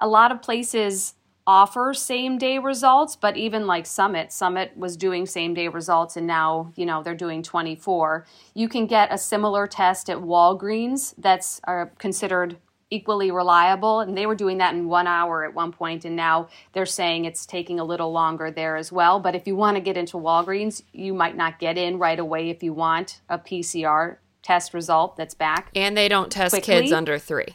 a 0.00 0.08
lot 0.08 0.32
of 0.32 0.42
places 0.42 1.14
offer 1.48 1.94
same 1.94 2.36
day 2.36 2.58
results, 2.58 3.16
but 3.16 3.34
even 3.38 3.66
like 3.66 3.86
Summit, 3.86 4.30
Summit 4.30 4.76
was 4.76 4.98
doing 4.98 5.24
same 5.24 5.54
day 5.54 5.66
results 5.66 6.14
and 6.14 6.26
now, 6.26 6.70
you 6.76 6.84
know, 6.84 7.02
they're 7.02 7.14
doing 7.14 7.42
24. 7.42 8.26
You 8.52 8.68
can 8.68 8.86
get 8.86 9.10
a 9.10 9.16
similar 9.16 9.66
test 9.66 10.10
at 10.10 10.18
Walgreens 10.18 11.14
that's 11.16 11.58
uh, 11.66 11.86
considered 11.96 12.58
equally 12.90 13.30
reliable 13.30 14.00
and 14.00 14.16
they 14.16 14.26
were 14.26 14.34
doing 14.34 14.58
that 14.58 14.74
in 14.74 14.88
1 14.88 15.06
hour 15.06 15.42
at 15.42 15.54
one 15.54 15.72
point 15.72 16.04
and 16.04 16.14
now 16.14 16.48
they're 16.74 16.84
saying 16.84 17.24
it's 17.24 17.46
taking 17.46 17.80
a 17.80 17.84
little 17.84 18.12
longer 18.12 18.50
there 18.50 18.76
as 18.76 18.92
well, 18.92 19.18
but 19.18 19.34
if 19.34 19.46
you 19.46 19.56
want 19.56 19.74
to 19.74 19.80
get 19.80 19.96
into 19.96 20.18
Walgreens, 20.18 20.82
you 20.92 21.14
might 21.14 21.36
not 21.36 21.58
get 21.58 21.78
in 21.78 21.98
right 21.98 22.18
away 22.18 22.50
if 22.50 22.62
you 22.62 22.74
want 22.74 23.22
a 23.30 23.38
PCR 23.38 24.18
test 24.42 24.74
result 24.74 25.16
that's 25.16 25.34
back. 25.34 25.70
And 25.74 25.96
they 25.96 26.08
don't 26.08 26.30
test 26.30 26.52
quickly. 26.52 26.74
kids 26.74 26.92
under 26.92 27.18
3. 27.18 27.46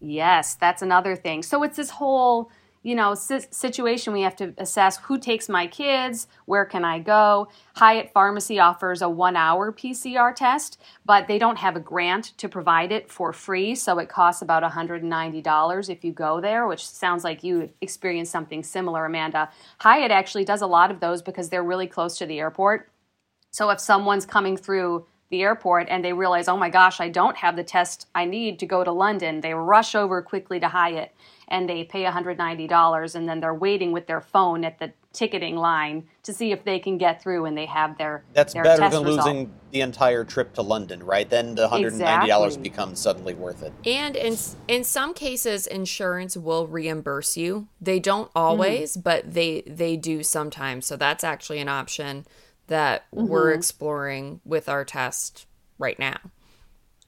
Yes, 0.00 0.54
that's 0.54 0.82
another 0.82 1.16
thing. 1.16 1.42
So 1.42 1.64
it's 1.64 1.76
this 1.76 1.90
whole 1.90 2.52
you 2.88 2.94
know 2.94 3.12
situation 3.14 4.14
we 4.14 4.22
have 4.22 4.34
to 4.34 4.54
assess 4.56 4.96
who 4.96 5.18
takes 5.18 5.46
my 5.46 5.66
kids 5.66 6.26
where 6.46 6.64
can 6.64 6.86
i 6.86 6.98
go? 6.98 7.46
Hayat 7.76 8.12
pharmacy 8.12 8.58
offers 8.58 9.02
a 9.02 9.08
one 9.10 9.36
hour 9.36 9.70
pcr 9.70 10.34
test 10.34 10.80
but 11.04 11.28
they 11.28 11.38
don't 11.38 11.58
have 11.58 11.76
a 11.76 11.80
grant 11.80 12.32
to 12.38 12.48
provide 12.48 12.90
it 12.90 13.10
for 13.10 13.30
free 13.34 13.74
so 13.74 13.98
it 13.98 14.08
costs 14.08 14.40
about 14.40 14.62
$190 14.62 15.90
if 15.90 16.02
you 16.02 16.12
go 16.12 16.40
there 16.40 16.66
which 16.66 16.88
sounds 16.88 17.24
like 17.24 17.44
you 17.44 17.68
experienced 17.82 18.32
something 18.32 18.62
similar 18.62 19.04
amanda. 19.04 19.50
Hayat 19.82 20.08
actually 20.08 20.46
does 20.46 20.62
a 20.62 20.66
lot 20.66 20.90
of 20.90 21.00
those 21.00 21.20
because 21.20 21.50
they're 21.50 21.62
really 21.62 21.86
close 21.86 22.16
to 22.16 22.24
the 22.24 22.38
airport. 22.38 22.90
So 23.50 23.68
if 23.68 23.80
someone's 23.80 24.24
coming 24.24 24.56
through 24.56 25.04
the 25.30 25.42
airport 25.42 25.88
and 25.90 26.02
they 26.02 26.14
realize, 26.14 26.48
oh 26.48 26.56
my 26.56 26.70
gosh, 26.70 27.00
I 27.00 27.10
don't 27.10 27.36
have 27.36 27.54
the 27.54 27.64
test 27.64 28.06
I 28.14 28.24
need 28.24 28.58
to 28.60 28.66
go 28.66 28.82
to 28.82 28.92
London, 28.92 29.42
they 29.42 29.52
rush 29.52 29.94
over 29.94 30.22
quickly 30.22 30.58
to 30.60 30.68
Hayat 30.68 31.10
and 31.48 31.68
they 31.68 31.84
pay 31.84 32.04
$190 32.04 33.14
and 33.14 33.28
then 33.28 33.40
they're 33.40 33.54
waiting 33.54 33.92
with 33.92 34.06
their 34.06 34.20
phone 34.20 34.64
at 34.64 34.78
the 34.78 34.92
ticketing 35.12 35.56
line 35.56 36.06
to 36.22 36.32
see 36.32 36.52
if 36.52 36.64
they 36.64 36.78
can 36.78 36.98
get 36.98 37.22
through 37.22 37.44
and 37.46 37.56
they 37.56 37.66
have 37.66 37.98
their 37.98 38.22
That's 38.34 38.52
their 38.52 38.62
better 38.62 38.82
test 38.82 38.94
than 38.94 39.04
result. 39.04 39.26
losing 39.26 39.52
the 39.72 39.80
entire 39.80 40.24
trip 40.24 40.54
to 40.54 40.62
London, 40.62 41.02
right? 41.02 41.28
Then 41.28 41.54
the 41.54 41.68
$190 41.68 41.86
Exactly. 41.86 42.62
becomes 42.62 43.00
suddenly 43.00 43.34
worth 43.34 43.62
it. 43.62 43.72
And 43.84 44.16
in 44.16 44.36
in 44.68 44.84
some 44.84 45.14
cases, 45.14 45.66
insurance 45.66 46.36
will 46.36 46.66
reimburse 46.66 47.36
you. 47.36 47.68
They 47.80 47.98
don't 47.98 48.30
hmm. 48.30 48.38
always, 48.38 48.96
but 48.96 49.32
they 49.32 49.62
they 49.66 49.96
do 49.96 50.22
sometimes. 50.22 50.86
So 50.86 50.96
that's 50.96 51.24
actually 51.24 51.58
an 51.58 51.68
option 51.68 52.26
that 52.68 53.06
we're 53.10 53.50
mm-hmm. 53.50 53.58
exploring 53.58 54.40
with 54.44 54.68
our 54.68 54.84
test 54.84 55.46
right 55.78 55.98
now. 55.98 56.18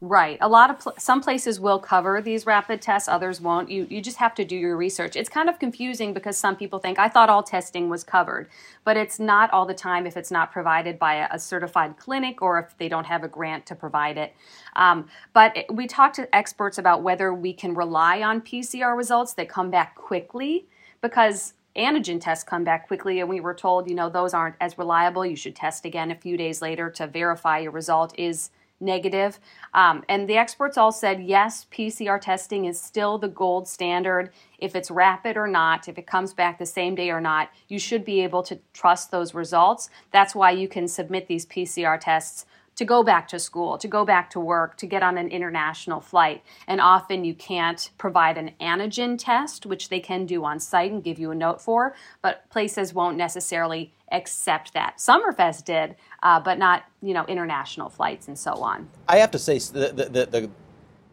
Right. 0.03 0.39
A 0.41 0.49
lot 0.49 0.71
of 0.71 0.79
pl- 0.79 0.95
some 0.97 1.21
places 1.21 1.61
will 1.61 1.79
cover 1.79 2.23
these 2.23 2.47
rapid 2.47 2.81
tests, 2.81 3.07
others 3.07 3.39
won't. 3.39 3.71
You 3.71 3.87
you 3.91 4.01
just 4.01 4.17
have 4.17 4.35
to 4.37 4.47
do 4.47 4.57
your 4.57 4.75
research. 4.75 5.15
It's 5.15 5.29
kind 5.29 5.47
of 5.51 5.59
confusing 5.59 6.15
because 6.15 6.39
some 6.39 6.57
people 6.57 6.79
think 6.79 6.99
I 6.99 7.11
thought 7.11 7.29
all 7.29 7.43
testing 7.43 7.91
was 7.91 8.03
covered, 8.03 8.49
but 8.83 8.97
it's 8.97 9.19
not 9.21 9.53
all 9.53 9.67
the 9.67 9.75
time 9.75 10.07
if 10.07 10.17
it's 10.17 10.31
not 10.31 10.53
provided 10.53 10.99
by 10.99 11.17
a, 11.17 11.29
a 11.33 11.39
certified 11.39 11.99
clinic 11.99 12.41
or 12.41 12.59
if 12.61 12.79
they 12.79 12.89
don't 12.89 13.05
have 13.05 13.25
a 13.25 13.29
grant 13.29 13.67
to 13.67 13.75
provide 13.75 14.17
it. 14.17 14.35
Um, 14.75 15.07
but 15.35 15.55
it- 15.55 15.75
we 15.75 15.87
talked 15.87 16.17
to 16.17 16.35
experts 16.35 16.79
about 16.79 17.03
whether 17.03 17.35
we 17.35 17.53
can 17.53 17.75
rely 17.75 18.23
on 18.23 18.41
PCR 18.41 18.97
results 18.97 19.35
that 19.35 19.51
come 19.51 19.71
back 19.71 19.97
quickly 19.97 20.67
because 21.03 21.53
antigen 21.77 22.21
tests 22.23 22.43
come 22.45 22.65
back 22.65 22.87
quickly 22.89 23.21
and 23.21 23.29
we 23.29 23.41
were 23.41 23.55
told 23.55 23.89
you 23.89 23.95
know 23.95 24.09
those 24.09 24.33
aren't 24.35 24.57
as 24.61 24.77
reliable 24.79 25.25
you 25.25 25.37
should 25.37 25.55
test 25.55 25.85
again 25.85 26.11
a 26.11 26.17
few 26.17 26.37
days 26.37 26.61
later 26.63 26.91
to 26.91 27.07
verify 27.07 27.59
your 27.59 27.71
result 27.71 28.13
is 28.19 28.51
negative. 28.81 29.39
Um, 29.75 30.05
and 30.09 30.29
the 30.29 30.37
experts 30.37 30.79
all 30.79 30.93
said 30.93 31.23
yes, 31.23 31.67
PCR 31.71 32.21
testing 32.21 32.65
is 32.65 32.81
still 32.81 33.19
the 33.19 33.29
gold 33.29 33.69
standard. 33.69 34.31
If 34.59 34.75
it's 34.75 34.91
rapid 34.91 35.37
or 35.37 35.47
not, 35.47 35.89
if 35.89 35.99
it 35.99 36.07
comes 36.07 36.35
back 36.35 36.59
the 36.59 36.67
same 36.67 36.95
day 36.95 37.11
or 37.11 37.21
not, 37.21 37.51
you 37.69 37.79
should 37.79 38.05
be 38.05 38.21
able 38.21 38.43
to 38.45 38.59
trust 38.73 39.11
those 39.11 39.35
results. 39.35 39.91
That's 40.11 40.35
why 40.35 40.53
you 40.53 40.69
can 40.69 40.89
submit 40.89 41.29
these 41.29 41.47
PCR 41.47 41.99
tests 42.01 42.47
to 42.81 42.87
go 42.87 43.03
back 43.03 43.29
to 43.29 43.39
school, 43.39 43.77
to 43.77 43.87
go 43.87 44.07
back 44.07 44.31
to 44.31 44.41
work, 44.41 44.75
to 44.79 44.87
get 44.87 45.03
on 45.03 45.19
an 45.19 45.29
international 45.29 46.01
flight. 46.01 46.43
And 46.67 46.81
often 46.81 47.27
you 47.27 47.35
can't 47.35 47.91
provide 47.99 48.39
an 48.39 48.53
antigen 48.59 49.19
test, 49.19 49.67
which 49.67 49.91
they 49.91 50.01
can 50.01 50.25
do 50.25 50.47
on 50.47 50.59
site 50.59 50.91
and 50.91 51.05
give 51.05 51.19
you 51.19 51.31
a 51.31 51.35
note 51.35 51.61
for, 51.61 51.95
but 52.23 52.49
places 52.49 52.95
won't 52.95 53.19
necessarily 53.19 53.93
accept 54.13 54.73
that. 54.73 54.97
Summerfest 54.97 55.67
did, 55.67 55.95
uh, 56.23 56.41
but 56.41 56.59
not 56.59 56.85
you 57.03 57.13
know 57.13 57.27
international 57.27 57.91
flights 57.91 58.29
and 58.29 58.39
so 58.39 58.55
on. 58.55 58.89
I 59.07 59.19
have 59.19 59.31
to 59.33 59.39
say, 59.39 59.59
the, 59.59 60.09
the, 60.11 60.27
the, 60.27 60.51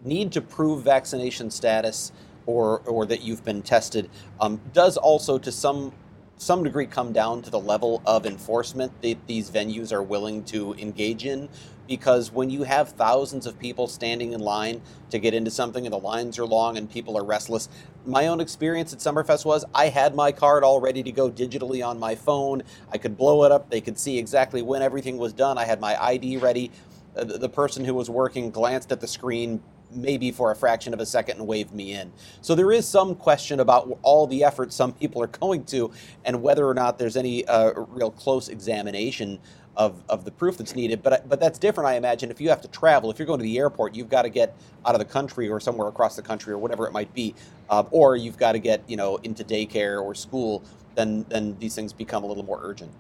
need 0.06 0.32
to 0.32 0.42
prove 0.42 0.86
vaccination 0.86 1.52
status 1.52 2.14
or, 2.46 2.80
or 2.86 3.06
that 3.08 3.24
you've 3.24 3.44
been 3.44 3.62
tested 3.62 4.10
um, 4.40 4.62
does 4.72 4.96
also, 4.96 5.38
to 5.38 5.52
some 5.52 5.92
some 6.38 6.64
degree, 6.64 6.86
come 6.86 7.14
down 7.14 7.42
to 7.44 7.50
the 7.50 7.60
level 7.60 8.02
of 8.06 8.26
enforcement 8.26 9.02
that 9.02 9.18
these 9.28 9.50
venues 9.50 9.92
are 9.92 10.04
willing 10.04 10.44
to 10.46 10.74
engage 10.76 11.26
in. 11.26 11.50
Because 11.88 12.32
when 12.32 12.50
you 12.50 12.64
have 12.64 12.90
thousands 12.90 13.46
of 13.46 13.58
people 13.60 13.88
standing 13.88 14.34
in 14.34 14.42
line 14.42 14.82
to 15.10 15.20
get 15.20 15.34
into 15.34 15.50
something 15.50 15.86
and 15.86 15.94
the 15.94 16.00
lines 16.00 16.38
are 16.38 16.46
long 16.46 16.78
and 16.78 16.90
people 16.90 17.18
are 17.18 17.24
restless, 17.24 17.70
my 18.06 18.28
own 18.28 18.42
experience 18.42 18.92
at 18.92 19.00
Summerfest 19.00 19.46
was 19.46 19.64
I 19.74 19.88
had 19.88 20.14
my 20.14 20.34
card 20.34 20.64
all 20.64 20.82
ready 20.82 21.02
to 21.04 21.12
go 21.12 21.32
digitally 21.32 21.86
on 21.86 21.98
my 21.98 22.14
phone. 22.14 22.64
I 22.92 22.98
could 22.98 23.18
blow 23.18 23.46
it 23.46 23.54
up, 23.54 23.70
they 23.70 23.82
could 23.82 23.98
see 23.98 24.18
exactly 24.18 24.62
when 24.62 24.82
everything 24.82 25.18
was 25.18 25.32
done. 25.32 25.58
I 25.58 25.64
had 25.66 25.80
my 25.80 26.02
ID 26.02 26.38
ready 26.38 26.72
uh, 27.16 27.24
the 27.24 27.38
the 27.38 27.50
person 27.50 27.84
who 27.84 27.94
was 27.94 28.10
working 28.10 28.52
glanced 28.52 28.92
at 28.92 29.00
the 29.00 29.08
screen 29.08 29.62
maybe 29.92 30.32
for 30.32 30.52
a 30.52 30.56
fraction 30.56 30.94
of 30.94 31.00
a 31.00 31.06
second 31.06 31.38
and 31.38 31.48
waved 31.48 31.74
me 31.74 31.94
in. 31.94 32.12
So 32.42 32.56
there 32.56 32.72
is 32.72 32.88
some 32.88 33.16
question 33.16 33.60
about 33.60 33.98
all 34.02 34.28
the 34.28 34.44
effort 34.44 34.74
some 34.74 34.94
people 34.94 35.22
are 35.22 35.28
going 35.42 35.64
to 35.66 35.92
and 36.26 36.42
whether 36.42 36.68
or 36.68 36.74
not 36.74 36.98
there's 36.98 37.18
any 37.18 37.46
uh, 37.48 37.72
real 37.76 38.12
close 38.12 38.50
examination 38.50 39.40
of, 39.78 40.04
of 40.10 40.26
the 40.26 40.32
proof 40.32 40.58
that's 40.58 40.76
needed. 40.76 41.04
But 41.04 41.30
but 41.30 41.40
that's 41.40 41.60
different, 41.60 41.88
I 41.88 41.96
imagine. 41.96 42.32
If 42.32 42.42
you 42.42 42.50
have 42.50 42.62
to 42.62 42.68
travel, 42.68 43.12
if 43.12 43.20
you're 43.20 43.28
going 43.28 43.40
to 43.40 43.44
the 43.44 43.58
airport, 43.60 43.96
you've 43.96 44.10
got 44.10 44.24
to 44.24 44.30
get 44.30 44.56
out 44.86 44.96
of 44.96 45.00
the 45.00 45.06
country 45.06 45.48
or 45.48 45.60
somewhere 45.60 45.88
across 45.88 46.16
the 46.16 46.22
country 46.22 46.52
or 46.52 46.58
whatever 46.58 46.88
it 46.88 46.92
might 46.92 47.14
be, 47.14 47.36
uh, 47.70 47.84
or 47.92 48.16
you've 48.16 48.38
got 48.38 48.54
to 48.54 48.60
get 48.60 48.82
you 48.88 48.98
know 48.98 49.18
into 49.18 49.44
daycare 49.44 50.02
or 50.02 50.16
school. 50.16 50.64
Then 50.96 51.26
then 51.30 51.56
these 51.60 51.76
things 51.76 51.94
become 51.94 52.24
a 52.24 52.28
little 52.28 52.44
more 52.44 52.60
urgent. 52.62 52.92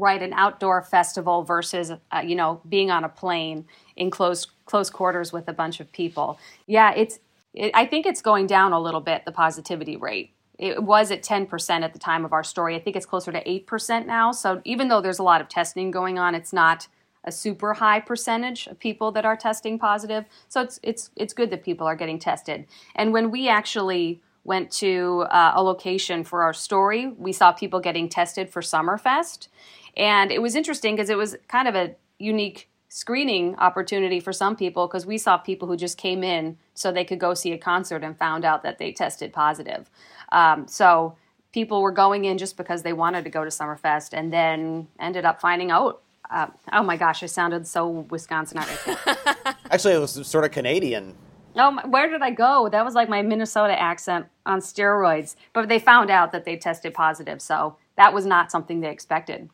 Right 0.00 0.22
an 0.22 0.32
outdoor 0.32 0.82
festival 0.82 1.42
versus 1.42 1.90
uh, 1.90 2.22
you 2.24 2.34
know 2.34 2.60
being 2.68 2.90
on 2.90 3.04
a 3.04 3.08
plane 3.08 3.66
in 3.96 4.10
close 4.10 4.46
close 4.64 4.90
quarters 4.90 5.32
with 5.32 5.46
a 5.48 5.52
bunch 5.52 5.78
of 5.80 5.92
people. 5.92 6.38
Yeah 6.66 6.92
it's 6.94 7.20
it, 7.52 7.70
i 7.74 7.84
think 7.84 8.06
it's 8.06 8.22
going 8.22 8.46
down 8.46 8.72
a 8.72 8.80
little 8.80 9.00
bit 9.00 9.24
the 9.24 9.32
positivity 9.32 9.96
rate. 9.96 10.32
It 10.58 10.82
was 10.82 11.10
at 11.10 11.22
10% 11.22 11.82
at 11.82 11.94
the 11.94 11.98
time 11.98 12.26
of 12.26 12.34
our 12.34 12.44
story. 12.44 12.76
I 12.76 12.80
think 12.80 12.94
it's 12.94 13.06
closer 13.06 13.32
to 13.32 13.42
8% 13.42 14.04
now. 14.04 14.30
So 14.30 14.60
even 14.66 14.88
though 14.88 15.00
there's 15.00 15.18
a 15.18 15.22
lot 15.22 15.40
of 15.40 15.48
testing 15.48 15.90
going 15.90 16.18
on 16.18 16.34
it's 16.34 16.52
not 16.52 16.88
a 17.24 17.32
super 17.32 17.74
high 17.74 18.00
percentage 18.00 18.66
of 18.66 18.78
people 18.78 19.12
that 19.12 19.26
are 19.26 19.36
testing 19.36 19.78
positive. 19.78 20.24
So 20.48 20.62
it's 20.62 20.80
it's 20.82 21.10
it's 21.16 21.34
good 21.34 21.50
that 21.50 21.64
people 21.64 21.86
are 21.86 21.96
getting 21.96 22.18
tested. 22.18 22.66
And 22.94 23.12
when 23.12 23.30
we 23.30 23.48
actually 23.48 24.22
went 24.44 24.70
to 24.70 25.26
uh, 25.30 25.52
a 25.54 25.62
location 25.62 26.24
for 26.24 26.42
our 26.42 26.52
story 26.52 27.08
we 27.18 27.32
saw 27.32 27.52
people 27.52 27.80
getting 27.80 28.08
tested 28.08 28.48
for 28.48 28.62
summerfest 28.62 29.48
and 29.96 30.30
it 30.30 30.40
was 30.40 30.54
interesting 30.54 30.94
because 30.96 31.10
it 31.10 31.16
was 31.16 31.36
kind 31.48 31.68
of 31.68 31.74
a 31.74 31.94
unique 32.18 32.68
screening 32.88 33.54
opportunity 33.56 34.18
for 34.18 34.32
some 34.32 34.56
people 34.56 34.86
because 34.88 35.06
we 35.06 35.16
saw 35.16 35.38
people 35.38 35.68
who 35.68 35.76
just 35.76 35.96
came 35.96 36.24
in 36.24 36.58
so 36.74 36.90
they 36.90 37.04
could 37.04 37.20
go 37.20 37.34
see 37.34 37.52
a 37.52 37.58
concert 37.58 38.02
and 38.02 38.18
found 38.18 38.44
out 38.44 38.62
that 38.64 38.78
they 38.78 38.92
tested 38.92 39.32
positive. 39.32 39.88
Um, 40.32 40.66
so 40.66 41.16
people 41.52 41.82
were 41.82 41.92
going 41.92 42.24
in 42.24 42.36
just 42.36 42.56
because 42.56 42.82
they 42.82 42.92
wanted 42.92 43.24
to 43.24 43.30
go 43.30 43.44
to 43.44 43.50
Summerfest 43.50 44.10
and 44.12 44.32
then 44.32 44.88
ended 44.98 45.24
up 45.24 45.40
finding 45.40 45.70
out. 45.70 46.02
Uh, 46.30 46.46
oh 46.72 46.82
my 46.82 46.96
gosh, 46.96 47.22
I 47.22 47.26
sounded 47.26 47.66
so 47.66 47.88
Wisconsin. 47.88 48.58
Actually, 49.70 49.94
it 49.94 50.00
was 50.00 50.26
sort 50.26 50.44
of 50.44 50.50
Canadian. 50.50 51.14
Oh, 51.56 51.72
my, 51.72 51.86
where 51.86 52.08
did 52.08 52.22
I 52.22 52.30
go? 52.30 52.68
That 52.68 52.84
was 52.84 52.94
like 52.94 53.08
my 53.08 53.22
Minnesota 53.22 53.80
accent 53.80 54.26
on 54.46 54.60
steroids. 54.60 55.34
But 55.52 55.68
they 55.68 55.80
found 55.80 56.10
out 56.10 56.30
that 56.32 56.44
they 56.44 56.56
tested 56.56 56.94
positive, 56.94 57.42
so 57.42 57.76
that 57.96 58.14
was 58.14 58.26
not 58.26 58.52
something 58.52 58.80
they 58.80 58.90
expected. 58.90 59.50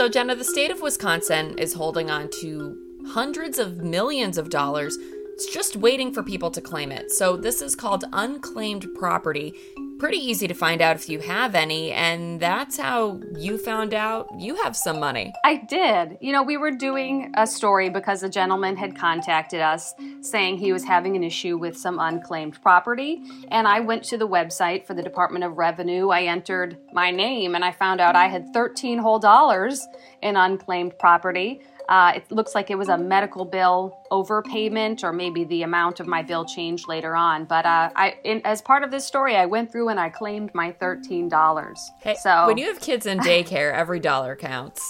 So, 0.00 0.08
Jenna, 0.08 0.34
the 0.34 0.44
state 0.44 0.70
of 0.70 0.80
Wisconsin 0.80 1.58
is 1.58 1.74
holding 1.74 2.10
on 2.10 2.30
to 2.40 2.74
hundreds 3.08 3.58
of 3.58 3.82
millions 3.84 4.38
of 4.38 4.48
dollars. 4.48 4.96
It's 5.40 5.50
just 5.50 5.74
waiting 5.74 6.12
for 6.12 6.22
people 6.22 6.50
to 6.50 6.60
claim 6.60 6.92
it. 6.92 7.10
So, 7.10 7.34
this 7.34 7.62
is 7.62 7.74
called 7.74 8.04
unclaimed 8.12 8.86
property. 8.94 9.54
Pretty 9.98 10.18
easy 10.18 10.46
to 10.46 10.52
find 10.52 10.82
out 10.82 10.96
if 10.96 11.08
you 11.08 11.18
have 11.20 11.54
any, 11.54 11.92
and 11.92 12.38
that's 12.38 12.76
how 12.76 13.22
you 13.38 13.56
found 13.56 13.94
out 13.94 14.28
you 14.38 14.56
have 14.56 14.76
some 14.76 15.00
money. 15.00 15.32
I 15.42 15.56
did. 15.56 16.18
You 16.20 16.32
know, 16.32 16.42
we 16.42 16.58
were 16.58 16.70
doing 16.70 17.32
a 17.38 17.46
story 17.46 17.88
because 17.88 18.22
a 18.22 18.28
gentleman 18.28 18.76
had 18.76 18.94
contacted 18.94 19.62
us 19.62 19.94
saying 20.20 20.58
he 20.58 20.74
was 20.74 20.84
having 20.84 21.16
an 21.16 21.24
issue 21.24 21.56
with 21.56 21.74
some 21.74 21.98
unclaimed 21.98 22.60
property. 22.60 23.22
And 23.48 23.66
I 23.66 23.80
went 23.80 24.04
to 24.04 24.18
the 24.18 24.28
website 24.28 24.86
for 24.86 24.92
the 24.92 25.02
Department 25.02 25.44
of 25.44 25.56
Revenue. 25.56 26.10
I 26.10 26.24
entered 26.24 26.76
my 26.92 27.10
name 27.10 27.54
and 27.54 27.64
I 27.64 27.72
found 27.72 28.02
out 28.02 28.14
I 28.14 28.28
had 28.28 28.52
13 28.52 28.98
whole 28.98 29.18
dollars 29.18 29.86
in 30.20 30.36
unclaimed 30.36 30.98
property. 30.98 31.62
Uh, 31.90 32.12
it 32.14 32.30
looks 32.30 32.54
like 32.54 32.70
it 32.70 32.78
was 32.78 32.88
a 32.88 32.96
medical 32.96 33.44
bill 33.44 33.98
overpayment, 34.12 35.02
or 35.02 35.12
maybe 35.12 35.42
the 35.44 35.62
amount 35.64 35.98
of 36.00 36.06
my 36.06 36.22
bill 36.22 36.44
changed 36.44 36.86
later 36.88 37.16
on. 37.16 37.44
But 37.44 37.66
uh, 37.66 37.90
I, 37.96 38.14
in, 38.24 38.40
as 38.44 38.62
part 38.62 38.84
of 38.84 38.90
this 38.92 39.04
story, 39.04 39.36
I 39.36 39.44
went 39.46 39.72
through 39.72 39.88
and 39.88 39.98
I 39.98 40.08
claimed 40.08 40.54
my 40.54 40.70
thirteen 40.70 41.28
dollars. 41.28 41.78
Hey, 42.00 42.14
so 42.22 42.46
when 42.46 42.56
you 42.58 42.66
have 42.66 42.80
kids 42.80 43.06
in 43.06 43.18
daycare, 43.30 43.74
every 43.74 43.98
dollar 44.00 44.36
counts. 44.36 44.80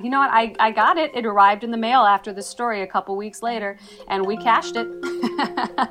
you 0.00 0.10
know 0.10 0.18
what? 0.18 0.30
I, 0.32 0.54
I 0.58 0.72
got 0.72 0.98
it. 0.98 1.12
It 1.14 1.24
arrived 1.24 1.62
in 1.62 1.70
the 1.70 1.76
mail 1.78 2.00
after 2.00 2.32
the 2.32 2.42
story 2.42 2.82
a 2.82 2.86
couple 2.86 3.16
weeks 3.16 3.42
later, 3.42 3.78
and 4.08 4.26
we 4.26 4.36
cashed 4.36 4.74
it. 4.76 4.88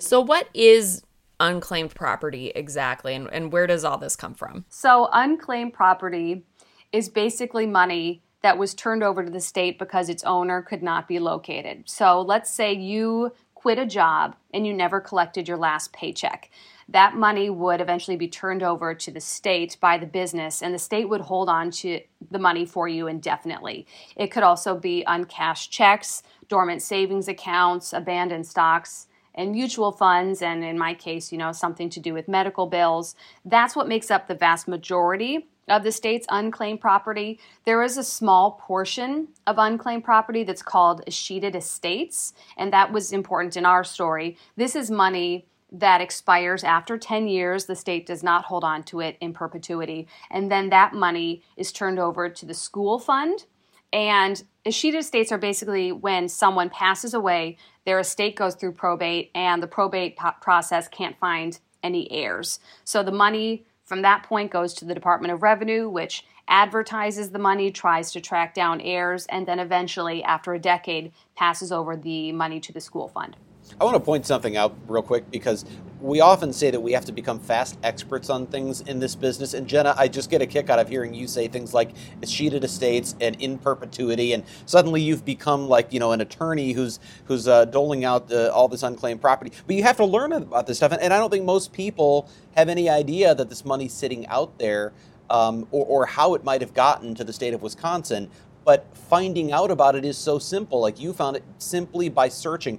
So, 0.00 0.20
what 0.20 0.48
is 0.54 1.02
unclaimed 1.40 1.94
property 1.94 2.52
exactly, 2.54 3.14
and, 3.14 3.28
and 3.32 3.52
where 3.52 3.66
does 3.66 3.84
all 3.84 3.98
this 3.98 4.16
come 4.16 4.32
from? 4.34 4.64
so, 4.68 5.08
unclaimed 5.12 5.72
property 5.74 6.44
is 6.92 7.08
basically 7.08 7.66
money 7.66 8.22
that 8.42 8.58
was 8.58 8.74
turned 8.74 9.02
over 9.02 9.24
to 9.24 9.30
the 9.30 9.40
state 9.40 9.78
because 9.78 10.08
its 10.08 10.24
owner 10.24 10.62
could 10.62 10.82
not 10.82 11.08
be 11.08 11.18
located. 11.18 11.82
So, 11.86 12.20
let's 12.20 12.50
say 12.50 12.72
you 12.72 13.32
quit 13.54 13.78
a 13.78 13.86
job 13.86 14.36
and 14.54 14.64
you 14.64 14.72
never 14.72 15.00
collected 15.00 15.48
your 15.48 15.56
last 15.56 15.92
paycheck. 15.92 16.48
That 16.88 17.16
money 17.16 17.50
would 17.50 17.80
eventually 17.80 18.16
be 18.16 18.28
turned 18.28 18.62
over 18.62 18.94
to 18.94 19.10
the 19.10 19.20
state 19.20 19.76
by 19.80 19.98
the 19.98 20.06
business, 20.06 20.62
and 20.62 20.72
the 20.72 20.78
state 20.78 21.08
would 21.08 21.20
hold 21.22 21.48
on 21.48 21.70
to 21.72 22.00
the 22.30 22.38
money 22.38 22.64
for 22.64 22.88
you 22.88 23.08
indefinitely. 23.08 23.86
It 24.16 24.28
could 24.28 24.44
also 24.44 24.76
be 24.76 25.02
uncashed 25.06 25.70
checks, 25.72 26.22
dormant 26.48 26.80
savings 26.80 27.28
accounts, 27.28 27.92
abandoned 27.92 28.46
stocks, 28.46 29.08
and 29.34 29.52
mutual 29.52 29.92
funds, 29.92 30.40
and 30.40 30.64
in 30.64 30.78
my 30.78 30.94
case, 30.94 31.30
you 31.30 31.38
know, 31.38 31.52
something 31.52 31.90
to 31.90 32.00
do 32.00 32.14
with 32.14 32.28
medical 32.28 32.66
bills. 32.66 33.14
That's 33.44 33.76
what 33.76 33.88
makes 33.88 34.10
up 34.10 34.26
the 34.26 34.34
vast 34.34 34.66
majority 34.68 35.48
of 35.70 35.82
the 35.82 35.92
state's 35.92 36.26
unclaimed 36.30 36.80
property. 36.80 37.38
There 37.64 37.82
is 37.82 37.96
a 37.96 38.04
small 38.04 38.52
portion 38.52 39.28
of 39.46 39.58
unclaimed 39.58 40.04
property 40.04 40.44
that's 40.44 40.62
called 40.62 41.02
escheated 41.06 41.54
estates, 41.54 42.32
and 42.56 42.72
that 42.72 42.92
was 42.92 43.12
important 43.12 43.56
in 43.56 43.66
our 43.66 43.84
story. 43.84 44.36
This 44.56 44.74
is 44.74 44.90
money 44.90 45.46
that 45.70 46.00
expires 46.00 46.64
after 46.64 46.96
10 46.96 47.28
years. 47.28 47.66
The 47.66 47.76
state 47.76 48.06
does 48.06 48.22
not 48.22 48.46
hold 48.46 48.64
on 48.64 48.82
to 48.84 49.00
it 49.00 49.16
in 49.20 49.32
perpetuity. 49.32 50.08
And 50.30 50.50
then 50.50 50.70
that 50.70 50.94
money 50.94 51.42
is 51.56 51.72
turned 51.72 51.98
over 51.98 52.28
to 52.28 52.46
the 52.46 52.54
school 52.54 52.98
fund. 52.98 53.44
And 53.92 54.42
escheated 54.66 55.00
estates 55.00 55.32
are 55.32 55.38
basically 55.38 55.92
when 55.92 56.28
someone 56.28 56.70
passes 56.70 57.14
away, 57.14 57.56
their 57.84 57.98
estate 57.98 58.36
goes 58.36 58.54
through 58.54 58.72
probate, 58.72 59.30
and 59.34 59.62
the 59.62 59.66
probate 59.66 60.16
po- 60.16 60.32
process 60.40 60.88
can't 60.88 61.18
find 61.18 61.58
any 61.82 62.10
heirs. 62.12 62.60
So 62.84 63.02
the 63.02 63.12
money 63.12 63.64
from 63.88 64.02
that 64.02 64.22
point 64.22 64.50
goes 64.50 64.74
to 64.74 64.84
the 64.84 64.94
Department 64.94 65.32
of 65.32 65.42
Revenue, 65.42 65.88
which 65.88 66.26
advertises 66.46 67.30
the 67.30 67.38
money, 67.38 67.70
tries 67.70 68.12
to 68.12 68.20
track 68.20 68.52
down 68.52 68.82
heirs, 68.82 69.24
and 69.26 69.48
then 69.48 69.58
eventually, 69.58 70.22
after 70.22 70.52
a 70.52 70.58
decade, 70.58 71.10
passes 71.34 71.72
over 71.72 71.96
the 71.96 72.30
money 72.32 72.60
to 72.60 72.70
the 72.70 72.82
school 72.82 73.08
fund. 73.08 73.34
I 73.80 73.84
want 73.84 73.94
to 73.96 74.00
point 74.00 74.26
something 74.26 74.56
out 74.56 74.76
real 74.86 75.02
quick 75.02 75.30
because 75.30 75.64
we 76.00 76.20
often 76.20 76.52
say 76.52 76.70
that 76.70 76.80
we 76.80 76.92
have 76.92 77.04
to 77.06 77.12
become 77.12 77.40
fast 77.40 77.78
experts 77.82 78.30
on 78.30 78.46
things 78.46 78.80
in 78.82 79.00
this 79.00 79.14
business. 79.14 79.54
And 79.54 79.66
Jenna, 79.66 79.94
I 79.96 80.08
just 80.08 80.30
get 80.30 80.40
a 80.40 80.46
kick 80.46 80.70
out 80.70 80.78
of 80.78 80.88
hearing 80.88 81.12
you 81.12 81.26
say 81.26 81.48
things 81.48 81.74
like 81.74 81.90
escheated 82.22 82.64
estates 82.64 83.16
and 83.20 83.40
in 83.40 83.58
perpetuity, 83.58 84.32
and 84.32 84.44
suddenly 84.66 85.02
you've 85.02 85.24
become 85.24 85.68
like 85.68 85.92
you 85.92 86.00
know 86.00 86.12
an 86.12 86.20
attorney 86.20 86.72
who's 86.72 87.00
who's 87.24 87.48
uh, 87.48 87.64
doling 87.64 88.04
out 88.04 88.32
uh, 88.32 88.50
all 88.54 88.68
this 88.68 88.82
unclaimed 88.82 89.20
property. 89.20 89.52
But 89.66 89.76
you 89.76 89.82
have 89.82 89.96
to 89.96 90.04
learn 90.04 90.32
about 90.32 90.66
this 90.66 90.78
stuff, 90.78 90.92
and, 90.92 91.02
and 91.02 91.12
I 91.12 91.18
don't 91.18 91.30
think 91.30 91.44
most 91.44 91.72
people 91.72 92.28
have 92.56 92.68
any 92.68 92.88
idea 92.88 93.34
that 93.34 93.48
this 93.48 93.64
money's 93.64 93.92
sitting 93.92 94.26
out 94.28 94.58
there. 94.58 94.92
Um, 95.30 95.68
or, 95.72 95.84
or 95.84 96.06
how 96.06 96.32
it 96.36 96.42
might 96.42 96.62
have 96.62 96.72
gotten 96.72 97.14
to 97.16 97.22
the 97.22 97.34
state 97.34 97.52
of 97.52 97.60
Wisconsin 97.60 98.30
but 98.64 98.86
finding 98.94 99.50
out 99.50 99.70
about 99.70 99.94
it 99.94 100.04
is 100.04 100.18
so 100.18 100.38
simple. 100.38 100.80
Like 100.80 101.00
you 101.00 101.14
found 101.14 101.36
it 101.36 101.42
simply 101.56 102.10
by 102.10 102.28
searching 102.28 102.78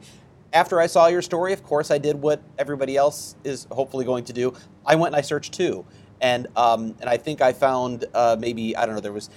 after 0.54 0.80
I 0.80 0.88
saw 0.88 1.08
your 1.08 1.22
story, 1.22 1.54
of 1.54 1.64
course, 1.64 1.92
I 1.92 1.98
did 1.98 2.16
what 2.16 2.42
everybody 2.58 2.98
else 2.98 3.36
is 3.44 3.68
hopefully 3.72 4.06
going 4.06 4.24
to 4.26 4.34
do. 4.34 4.54
I 4.86 4.96
went 4.96 5.14
and 5.14 5.20
I 5.20 5.22
searched 5.22 5.54
too, 5.54 5.86
and 6.22 6.48
um, 6.56 6.96
and 7.00 7.10
I 7.10 7.18
think 7.18 7.42
I 7.42 7.54
found 7.54 8.06
uh, 8.14 8.36
maybe 8.40 8.76
I 8.76 8.86
don't 8.86 8.96
know 8.96 9.02
there 9.02 9.14
was 9.14 9.30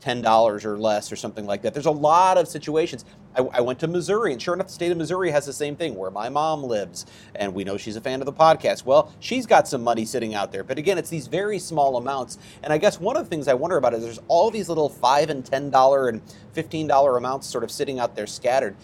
ten 0.00 0.22
dollars 0.22 0.64
or 0.64 0.78
less 0.78 1.10
or 1.10 1.16
something 1.16 1.46
like 1.46 1.62
that. 1.62 1.74
There's 1.74 1.86
a 1.86 1.90
lot 1.90 2.38
of 2.38 2.48
situations. 2.48 3.04
I, 3.36 3.40
I, 3.40 3.60
went 3.62 3.80
to 3.80 3.88
Missouri, 3.88 4.32
and 4.32 4.40
sure 4.40 4.54
enough, 4.54 4.68
the 4.68 4.72
state 4.72 4.92
of 4.92 4.98
Missouri 4.98 5.30
has 5.30 5.44
the 5.44 5.52
same 5.52 5.76
thing 5.76 5.96
where 5.96 6.10
my 6.10 6.28
mom 6.28 6.62
lives, 6.62 7.04
and 7.34 7.52
we 7.52 7.64
know 7.64 7.76
she's 7.76 7.96
a 7.96 8.00
fan 8.00 8.20
of 8.20 8.26
the 8.26 8.32
podcast. 8.32 8.84
Well, 8.84 9.12
she's 9.18 9.44
got 9.44 9.66
some 9.66 9.82
money 9.82 10.04
sitting 10.04 10.34
out 10.34 10.52
there, 10.52 10.62
but 10.62 10.78
again, 10.78 10.98
it's 10.98 11.10
these 11.10 11.26
very 11.26 11.58
small 11.58 11.96
amounts. 11.96 12.38
And 12.62 12.72
I 12.72 12.78
guess 12.78 13.00
one 13.00 13.16
of 13.16 13.24
the 13.24 13.30
things 13.30 13.48
I 13.48 13.54
wonder 13.54 13.76
about 13.76 13.92
is 13.94 14.02
there's 14.02 14.20
all 14.28 14.50
these 14.50 14.68
little 14.68 14.88
five 14.88 15.30
and 15.30 15.44
ten 15.44 15.70
dollar 15.70 16.08
and 16.08 16.22
fifteen 16.52 16.86
dollar 16.86 17.16
amounts 17.16 17.46
sort 17.46 17.64
of 17.64 17.70
sitting 17.70 17.98
out 17.98 18.14
there 18.14 18.26
scattered. 18.26 18.76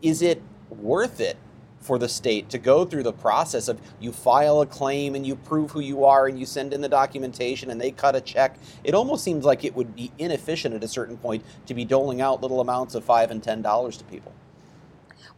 Is 0.00 0.20
it 0.20 0.42
worth 0.72 1.20
it 1.20 1.36
for 1.80 1.98
the 1.98 2.08
state 2.08 2.48
to 2.48 2.58
go 2.58 2.84
through 2.84 3.02
the 3.02 3.12
process 3.12 3.68
of 3.68 3.80
you 4.00 4.12
file 4.12 4.60
a 4.60 4.66
claim 4.66 5.14
and 5.14 5.26
you 5.26 5.34
prove 5.34 5.72
who 5.72 5.80
you 5.80 6.04
are 6.04 6.28
and 6.28 6.38
you 6.38 6.46
send 6.46 6.72
in 6.72 6.80
the 6.80 6.88
documentation 6.88 7.70
and 7.70 7.80
they 7.80 7.90
cut 7.90 8.14
a 8.14 8.20
check. 8.20 8.56
It 8.84 8.94
almost 8.94 9.24
seems 9.24 9.44
like 9.44 9.64
it 9.64 9.74
would 9.74 9.94
be 9.96 10.12
inefficient 10.18 10.74
at 10.74 10.84
a 10.84 10.88
certain 10.88 11.16
point 11.16 11.44
to 11.66 11.74
be 11.74 11.84
doling 11.84 12.20
out 12.20 12.40
little 12.40 12.60
amounts 12.60 12.94
of 12.94 13.04
five 13.04 13.30
and 13.30 13.42
ten 13.42 13.62
dollars 13.62 13.96
to 13.96 14.04
people. 14.04 14.32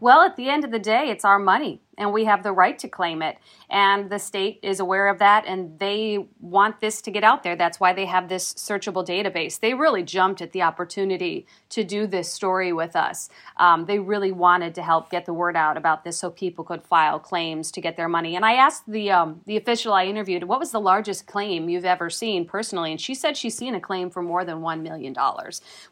Well, 0.04 0.20
at 0.20 0.37
the 0.37 0.50
end 0.50 0.66
of 0.66 0.70
the 0.70 0.78
day, 0.78 1.08
it's 1.08 1.24
our 1.24 1.38
money 1.38 1.81
and 1.96 2.12
we 2.12 2.26
have 2.26 2.42
the 2.42 2.52
right 2.52 2.79
to 2.81 2.88
claim 2.88 3.22
it. 3.22 3.38
And 3.70 4.11
the 4.11 4.18
state 4.18 4.61
is 4.62 4.79
aware 4.79 5.09
of 5.09 5.18
that 5.20 5.46
and 5.46 5.79
they 5.79 6.26
want 6.40 6.81
this 6.81 7.00
to 7.00 7.11
get 7.11 7.24
out 7.24 7.42
there. 7.42 7.57
That's 7.57 7.81
why 7.81 7.94
they 7.94 8.05
have 8.05 8.29
this 8.29 8.52
searchable 8.52 9.07
database. 9.07 9.59
They 9.59 9.72
really 9.72 10.02
jumped 10.02 10.42
at 10.42 10.52
the 10.52 10.61
opportunity 10.61 11.46
to 11.70 11.85
do 11.85 12.07
this 12.07 12.31
story 12.31 12.70
with 12.70 12.94
us. 12.94 13.31
Um, 13.57 13.87
they 13.87 13.98
really 13.98 14.31
wanted 14.31 14.74
to 14.74 14.83
help 14.83 15.09
get 15.09 15.24
the 15.24 15.33
word 15.33 15.57
out 15.57 15.79
about 15.79 16.05
this 16.05 16.18
so 16.18 16.31
people 16.31 16.64
could 16.64 16.83
file 16.83 17.18
claims 17.18 17.70
to 17.72 17.81
get 17.81 17.96
their 17.96 18.09
money. 18.09 18.37
And 18.37 18.44
I 18.44 18.57
asked 18.57 18.83
the, 18.87 19.11
um, 19.11 19.40
the 19.46 19.57
official 19.57 19.94
I 19.94 20.05
interviewed, 20.05 20.44
what 20.44 20.61
was 20.61 20.70
the 20.70 20.81
largest 20.83 21.26
claim 21.26 21.70
you've 21.70 21.87
ever 21.87 22.11
seen 22.11 22.44
personally? 22.44 22.90
And 22.90 23.00
she 23.00 23.14
said 23.14 23.38
she's 23.38 23.57
seen 23.57 23.74
a 23.74 23.81
claim 23.81 24.11
for 24.11 24.22
more 24.22 24.44
than 24.44 24.59
$1 24.61 24.83
million, 24.83 25.16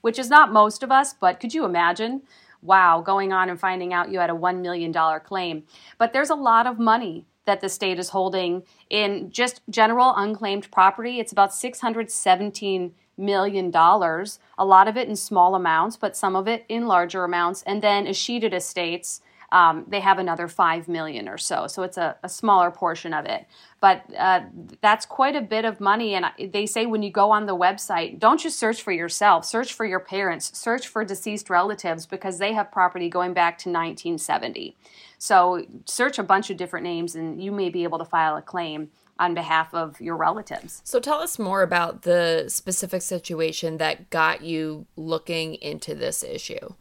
which 0.02 0.18
is 0.18 0.28
not 0.28 0.52
most 0.52 0.82
of 0.82 0.92
us, 0.92 1.14
but 1.14 1.40
could 1.40 1.54
you 1.54 1.64
imagine? 1.64 2.20
Wow, 2.62 3.00
going 3.00 3.32
on 3.32 3.50
and 3.50 3.58
finding 3.58 3.92
out 3.92 4.10
you 4.10 4.18
had 4.18 4.30
a 4.30 4.34
$1 4.34 4.60
million 4.60 4.92
claim. 5.24 5.64
But 5.98 6.12
there's 6.12 6.30
a 6.30 6.34
lot 6.34 6.66
of 6.66 6.78
money 6.78 7.26
that 7.44 7.60
the 7.60 7.68
state 7.68 7.98
is 7.98 8.10
holding 8.10 8.62
in 8.88 9.30
just 9.30 9.60
general 9.68 10.14
unclaimed 10.16 10.70
property. 10.70 11.18
It's 11.18 11.32
about 11.32 11.50
$617 11.50 12.92
million, 13.18 13.72
a 13.74 14.64
lot 14.64 14.88
of 14.88 14.96
it 14.96 15.08
in 15.08 15.16
small 15.16 15.54
amounts, 15.54 15.96
but 15.96 16.16
some 16.16 16.36
of 16.36 16.48
it 16.48 16.64
in 16.68 16.86
larger 16.86 17.24
amounts. 17.24 17.62
And 17.64 17.82
then 17.82 18.06
escheated 18.06 18.54
estates 18.54 19.20
um, 19.52 19.84
they 19.86 20.00
have 20.00 20.18
another 20.18 20.48
5 20.48 20.88
million 20.88 21.28
or 21.28 21.36
so. 21.36 21.66
So 21.66 21.82
it's 21.82 21.98
a, 21.98 22.16
a 22.22 22.28
smaller 22.28 22.70
portion 22.70 23.12
of 23.12 23.26
it. 23.26 23.46
But 23.80 24.02
uh, 24.18 24.40
that's 24.80 25.04
quite 25.04 25.36
a 25.36 25.42
bit 25.42 25.66
of 25.66 25.78
money. 25.78 26.14
And 26.14 26.24
they 26.52 26.64
say 26.64 26.86
when 26.86 27.02
you 27.02 27.10
go 27.10 27.30
on 27.30 27.44
the 27.44 27.54
website, 27.54 28.18
don't 28.18 28.40
just 28.40 28.58
search 28.58 28.80
for 28.80 28.92
yourself, 28.92 29.44
search 29.44 29.74
for 29.74 29.84
your 29.84 30.00
parents, 30.00 30.58
search 30.58 30.88
for 30.88 31.04
deceased 31.04 31.50
relatives 31.50 32.06
because 32.06 32.38
they 32.38 32.54
have 32.54 32.72
property 32.72 33.10
going 33.10 33.34
back 33.34 33.58
to 33.58 33.68
1970. 33.68 34.74
So 35.18 35.66
search 35.84 36.18
a 36.18 36.22
bunch 36.22 36.48
of 36.48 36.56
different 36.56 36.84
names 36.84 37.14
and 37.14 37.42
you 37.42 37.52
may 37.52 37.68
be 37.68 37.84
able 37.84 37.98
to 37.98 38.06
file 38.06 38.36
a 38.36 38.42
claim 38.42 38.90
on 39.18 39.34
behalf 39.34 39.74
of 39.74 40.00
your 40.00 40.16
relatives. 40.16 40.80
So 40.82 40.98
tell 40.98 41.18
us 41.18 41.38
more 41.38 41.62
about 41.62 42.02
the 42.02 42.46
specific 42.48 43.02
situation 43.02 43.76
that 43.76 44.08
got 44.08 44.40
you 44.42 44.86
looking 44.96 45.56
into 45.56 45.94
this 45.94 46.24
issue. 46.24 46.74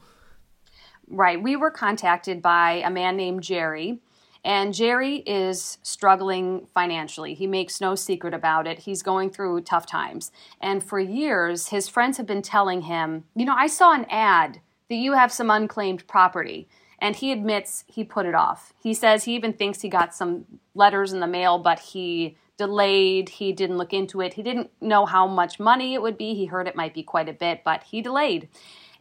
Right. 1.12 1.42
We 1.42 1.58
were 1.58 1.72
contacted 1.72 2.42
by 2.42 2.82
a 2.86 2.90
man 2.90 3.18
named 3.18 3.44
Jerry. 3.44 4.00
And 4.44 4.74
Jerry 4.74 5.18
is 5.18 5.78
struggling 5.84 6.68
financially. 6.74 7.36
He 7.36 7.46
makes 7.46 7.80
no 7.80 7.94
secret 7.96 8.34
about 8.34 8.66
it. 8.66 8.80
He's 8.80 9.04
going 9.04 9.30
through 9.30 9.62
tough 9.62 9.86
times. 9.86 10.32
And 10.60 10.84
for 10.84 11.00
years, 11.00 11.68
his 11.68 11.88
friends 11.88 12.18
have 12.18 12.26
been 12.26 12.42
telling 12.42 12.84
him, 12.84 13.26
You 13.36 13.46
know, 13.46 13.56
I 13.56 13.68
saw 13.68 13.94
an 13.94 14.08
ad 14.10 14.62
that 14.90 14.96
you 14.96 15.14
have 15.14 15.32
some 15.32 15.52
unclaimed 15.52 16.08
property. 16.08 16.68
And 16.98 17.16
he 17.16 17.32
admits 17.32 17.84
he 17.88 18.04
put 18.04 18.26
it 18.26 18.36
off. 18.36 18.74
He 18.82 18.94
says 18.94 19.24
he 19.24 19.36
even 19.36 19.54
thinks 19.54 19.82
he 19.82 19.90
got 19.90 20.16
some 20.16 20.46
letters 20.76 21.14
in 21.14 21.20
the 21.20 21.28
mail, 21.28 21.58
but 21.60 21.80
he 21.80 22.38
delayed. 22.58 23.30
He 23.30 23.54
didn't 23.54 23.78
look 23.78 23.92
into 23.92 24.22
it. 24.22 24.36
He 24.36 24.44
didn't 24.44 24.72
know 24.80 25.06
how 25.06 25.28
much 25.28 25.60
money 25.60 25.94
it 25.94 26.02
would 26.02 26.18
be. 26.18 26.36
He 26.36 26.46
heard 26.46 26.68
it 26.68 26.76
might 26.76 26.94
be 26.94 27.04
quite 27.04 27.28
a 27.28 27.34
bit, 27.34 27.64
but 27.64 27.84
he 27.84 28.02
delayed. 28.02 28.50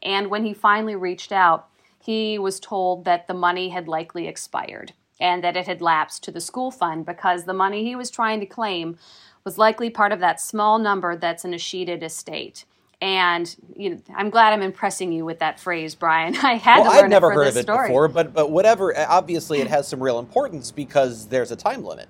And 0.03 0.29
when 0.29 0.45
he 0.45 0.55
finally 0.55 0.97
reached 0.97 1.31
out, 1.31 1.70
he 2.01 2.39
was 2.39 2.59
told 2.59 3.05
that 3.05 3.27
the 3.27 3.35
money 3.35 3.69
had 3.69 3.87
likely 3.87 4.27
expired 4.27 4.93
and 5.21 5.45
that 5.45 5.57
it 5.57 5.67
had 5.67 5.83
lapsed 5.83 6.25
to 6.25 6.31
the 6.31 6.41
school 6.41 6.71
fund 6.71 7.05
because 7.05 7.45
the 7.45 7.53
money 7.53 7.85
he 7.85 7.95
was 7.95 8.11
trying 8.11 8.41
to 8.41 8.47
claim 8.47 8.97
was 9.45 9.59
likely 9.59 9.91
part 9.91 10.13
of 10.13 10.21
that 10.21 10.41
small 10.41 10.79
number 10.79 11.17
that's 11.17 11.45
in 11.45 11.53
a 11.53 11.57
escheated 11.57 12.03
estate. 12.03 12.65
And 13.03 13.55
you 13.77 13.91
know, 13.91 14.01
I'm 14.15 14.31
glad 14.31 14.53
I'm 14.53 14.63
impressing 14.63 15.13
you 15.13 15.25
with 15.25 15.39
that 15.39 15.59
phrase, 15.59 15.95
Bryan. 15.95 16.37
I 16.43 16.55
had 16.55 16.81
well, 16.81 16.91
to 16.91 16.97
learn 16.97 17.05
I've 17.05 17.11
never 17.11 17.33
it 17.33 17.35
heard 17.35 17.49
of 17.49 17.57
it 17.57 17.63
story. 17.63 17.89
before, 17.89 18.09
but 18.09 18.35
but 18.35 18.51
whatever. 18.51 18.95
Obviously, 18.97 19.61
it 19.61 19.69
has 19.69 19.89
some 19.89 20.03
real 20.03 20.19
importance 20.19 20.71
because 20.71 21.29
there's 21.29 21.51
a 21.51 21.57
time 21.57 21.85
limit. 21.85 22.09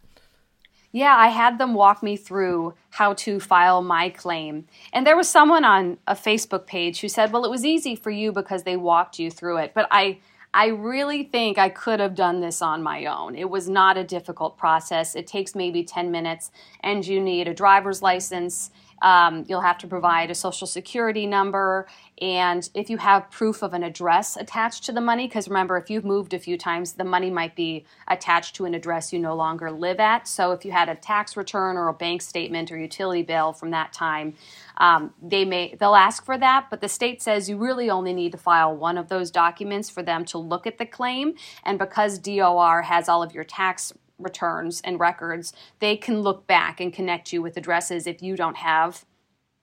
Yeah, 0.92 1.16
I 1.16 1.28
had 1.28 1.58
them 1.58 1.74
walk 1.74 2.04
me 2.04 2.16
through 2.16 2.74
how 2.90 3.14
to 3.14 3.40
file 3.40 3.82
my 3.82 4.10
claim. 4.10 4.66
And 4.92 5.04
there 5.04 5.16
was 5.16 5.28
someone 5.28 5.64
on 5.64 5.98
a 6.06 6.14
Facebook 6.14 6.66
page 6.66 7.00
who 7.00 7.08
said, 7.08 7.32
"Well, 7.32 7.44
it 7.44 7.50
was 7.50 7.64
easy 7.64 7.96
for 7.96 8.10
you 8.10 8.30
because 8.30 8.62
they 8.62 8.76
walked 8.76 9.18
you 9.18 9.28
through 9.28 9.56
it." 9.58 9.72
But 9.74 9.88
I 9.90 10.20
I 10.58 10.70
really 10.70 11.22
think 11.22 11.56
I 11.56 11.68
could 11.68 12.00
have 12.00 12.16
done 12.16 12.40
this 12.40 12.60
on 12.60 12.82
my 12.82 13.06
own. 13.06 13.36
It 13.36 13.48
was 13.48 13.68
not 13.68 13.96
a 13.96 14.02
difficult 14.02 14.58
process. 14.58 15.14
It 15.14 15.24
takes 15.24 15.54
maybe 15.54 15.84
10 15.84 16.10
minutes 16.10 16.50
and 16.80 17.06
you 17.06 17.20
need 17.20 17.46
a 17.46 17.54
driver's 17.54 18.02
license 18.02 18.72
um, 19.02 19.44
you'll 19.48 19.60
have 19.60 19.78
to 19.78 19.86
provide 19.86 20.30
a 20.30 20.34
social 20.34 20.66
security 20.66 21.26
number, 21.26 21.86
and 22.20 22.68
if 22.74 22.90
you 22.90 22.96
have 22.96 23.30
proof 23.30 23.62
of 23.62 23.74
an 23.74 23.84
address 23.84 24.36
attached 24.36 24.84
to 24.84 24.92
the 24.92 25.00
money, 25.00 25.28
because 25.28 25.48
remember, 25.48 25.76
if 25.76 25.88
you've 25.88 26.04
moved 26.04 26.34
a 26.34 26.38
few 26.38 26.58
times, 26.58 26.94
the 26.94 27.04
money 27.04 27.30
might 27.30 27.54
be 27.54 27.84
attached 28.08 28.56
to 28.56 28.64
an 28.64 28.74
address 28.74 29.12
you 29.12 29.18
no 29.18 29.36
longer 29.36 29.70
live 29.70 30.00
at. 30.00 30.26
So 30.26 30.52
if 30.52 30.64
you 30.64 30.72
had 30.72 30.88
a 30.88 30.94
tax 30.94 31.36
return 31.36 31.76
or 31.76 31.88
a 31.88 31.94
bank 31.94 32.22
statement 32.22 32.72
or 32.72 32.78
utility 32.78 33.22
bill 33.22 33.52
from 33.52 33.70
that 33.70 33.92
time, 33.92 34.34
um, 34.78 35.14
they 35.22 35.44
may 35.44 35.76
they'll 35.78 35.94
ask 35.94 36.24
for 36.24 36.36
that. 36.38 36.66
But 36.70 36.80
the 36.80 36.88
state 36.88 37.22
says 37.22 37.48
you 37.48 37.56
really 37.56 37.90
only 37.90 38.12
need 38.12 38.32
to 38.32 38.38
file 38.38 38.76
one 38.76 38.98
of 38.98 39.08
those 39.08 39.30
documents 39.30 39.88
for 39.90 40.02
them 40.02 40.24
to 40.26 40.38
look 40.38 40.66
at 40.66 40.78
the 40.78 40.86
claim, 40.86 41.34
and 41.64 41.78
because 41.78 42.18
DOR 42.18 42.82
has 42.82 43.08
all 43.08 43.22
of 43.22 43.32
your 43.32 43.44
tax 43.44 43.92
returns 44.18 44.80
and 44.82 45.00
records, 45.00 45.52
they 45.78 45.96
can 45.96 46.20
look 46.20 46.46
back 46.46 46.80
and 46.80 46.92
connect 46.92 47.32
you 47.32 47.42
with 47.42 47.56
addresses 47.56 48.06
if 48.06 48.22
you 48.22 48.36
don't 48.36 48.58
have 48.58 49.04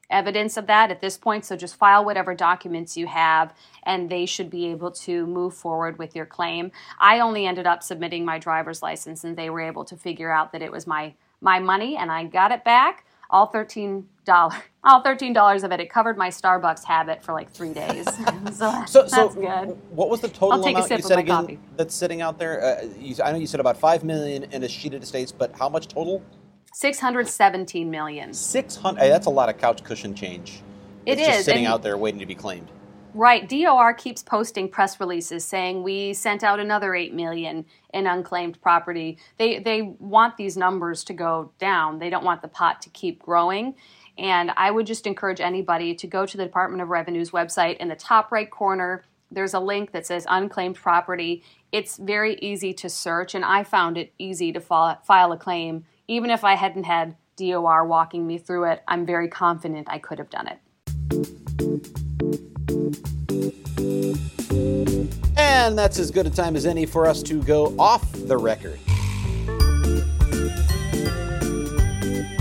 evidence 0.09 0.55
of 0.55 0.67
that 0.67 0.91
at 0.91 1.01
this 1.01 1.17
point. 1.17 1.45
So 1.45 1.55
just 1.55 1.75
file 1.75 2.05
whatever 2.05 2.33
documents 2.33 2.95
you 2.95 3.07
have, 3.07 3.53
and 3.83 4.09
they 4.09 4.25
should 4.25 4.49
be 4.49 4.67
able 4.67 4.91
to 4.91 5.25
move 5.25 5.53
forward 5.53 5.97
with 5.97 6.15
your 6.15 6.25
claim. 6.25 6.71
I 6.99 7.19
only 7.19 7.45
ended 7.45 7.67
up 7.67 7.83
submitting 7.83 8.23
my 8.25 8.39
driver's 8.39 8.81
license, 8.81 9.23
and 9.23 9.35
they 9.35 9.49
were 9.49 9.61
able 9.61 9.85
to 9.85 9.97
figure 9.97 10.31
out 10.31 10.51
that 10.51 10.61
it 10.61 10.71
was 10.71 10.87
my 10.87 11.15
my 11.41 11.59
money, 11.59 11.97
and 11.97 12.11
I 12.11 12.23
got 12.23 12.51
it 12.51 12.63
back 12.63 13.05
all 13.29 13.47
thirteen 13.47 14.07
dollars. 14.25 14.55
All 14.88 15.01
thirteen 15.01 15.33
dollars 15.33 15.63
of 15.63 15.71
it. 15.71 15.79
It 15.79 15.89
covered 15.89 16.15
my 16.15 16.29
Starbucks 16.29 16.83
habit 16.83 17.23
for 17.23 17.33
like 17.33 17.49
three 17.49 17.73
days. 17.73 18.05
so, 18.53 18.83
so, 18.85 19.01
that's 19.01 19.15
so 19.15 19.29
good. 19.29 19.75
What 19.89 20.11
was 20.11 20.21
the 20.21 20.27
total 20.27 20.53
I'll 20.53 20.63
take 20.63 20.75
a 20.75 20.77
amount 20.77 20.89
sip 20.89 20.99
you 20.99 21.03
of 21.05 21.07
said 21.07 21.15
my 21.15 21.21
again 21.21 21.35
coffee. 21.35 21.59
that's 21.75 21.95
sitting 21.95 22.21
out 22.21 22.38
there? 22.38 22.63
Uh, 22.63 22.88
you, 22.99 23.15
I 23.23 23.31
know 23.31 23.39
you 23.39 23.47
said 23.47 23.59
about 23.59 23.77
five 23.77 24.03
million 24.03 24.43
in 24.43 24.63
escheated 24.63 25.01
estates, 25.01 25.31
but 25.31 25.55
how 25.57 25.69
much 25.69 25.88
total? 25.88 26.23
Six 26.71 26.99
hundred 26.99 27.27
seventeen 27.27 27.89
million. 27.89 28.31
Six 28.31 28.75
hundred. 28.75 28.99
Hey, 28.99 29.09
that's 29.09 29.25
a 29.25 29.31
lot 29.31 29.49
of 29.49 29.57
couch 29.57 29.83
cushion 29.83 30.13
change. 30.13 30.61
It 31.07 31.17
it's 31.17 31.27
just 31.27 31.45
sitting 31.45 31.65
and- 31.65 31.73
out 31.73 31.81
there 31.81 31.97
waiting 31.97 32.19
to 32.19 32.27
be 32.27 32.35
claimed. 32.35 32.69
Right. 33.15 33.47
DOR 33.47 33.93
keeps 33.93 34.21
posting 34.21 34.67
press 34.67 34.99
releases 34.99 35.45
saying 35.45 35.84
we 35.84 36.13
sent 36.13 36.43
out 36.43 36.60
another 36.60 36.93
8 36.93 37.13
million 37.13 37.65
in 37.93 38.08
unclaimed 38.08 38.62
property. 38.62 39.19
They 39.38 39.60
they 39.60 39.84
want 39.84 40.36
these 40.36 40.58
numbers 40.58 41.06
to 41.06 41.13
go 41.13 41.54
down. 41.58 41.99
They 41.99 42.10
don't 42.10 42.25
want 42.25 42.41
the 42.41 42.49
pot 42.49 42.82
to 42.82 42.89
keep 42.89 43.23
growing. 43.23 43.75
And 44.17 44.51
I 44.58 44.69
would 44.69 44.86
just 44.86 45.08
encourage 45.08 45.39
anybody 45.39 45.95
to 45.95 46.08
go 46.08 46.25
to 46.25 46.36
the 46.36 46.43
Department 46.43 46.82
of 46.82 46.89
Revenue's 46.89 47.32
website 47.32 47.78
in 47.78 47.88
the 47.88 47.95
top 47.95 48.34
right 48.34 48.51
corner. 48.51 49.06
There's 49.32 49.54
a 49.54 49.62
link 49.62 49.93
that 49.93 50.06
says 50.06 50.28
unclaimed 50.30 50.75
property. 50.75 51.41
It's 51.71 51.95
very 51.95 52.36
easy 52.41 52.73
to 52.73 52.89
search, 52.89 53.34
and 53.34 53.45
I 53.45 53.63
found 53.63 53.97
it 53.97 54.12
easy 54.19 54.51
to 54.51 54.60
file, 54.60 54.99
file 55.06 55.32
a 55.32 55.38
claim. 55.38 55.86
Even 56.10 56.30
if 56.30 56.43
I 56.43 56.56
hadn't 56.56 56.84
had 56.84 57.15
DOR 57.38 57.86
walking 57.86 58.28
me 58.28 58.39
through 58.39 58.65
it, 58.65 58.84
I'm 58.89 59.06
very 59.06 59.30
confident 59.30 59.88
I 59.89 59.99
could 59.99 60.19
have 60.19 60.30
done 60.30 60.49
it. 60.49 61.94
And 65.45 65.77
that's 65.77 65.99
as 65.99 66.10
good 66.10 66.25
a 66.25 66.31
time 66.31 66.55
as 66.55 66.65
any 66.65 66.88
for 66.88 67.05
us 67.05 67.21
to 67.21 67.39
go 67.43 67.75
off 67.77 68.12
the 68.13 68.36
record. 68.36 68.79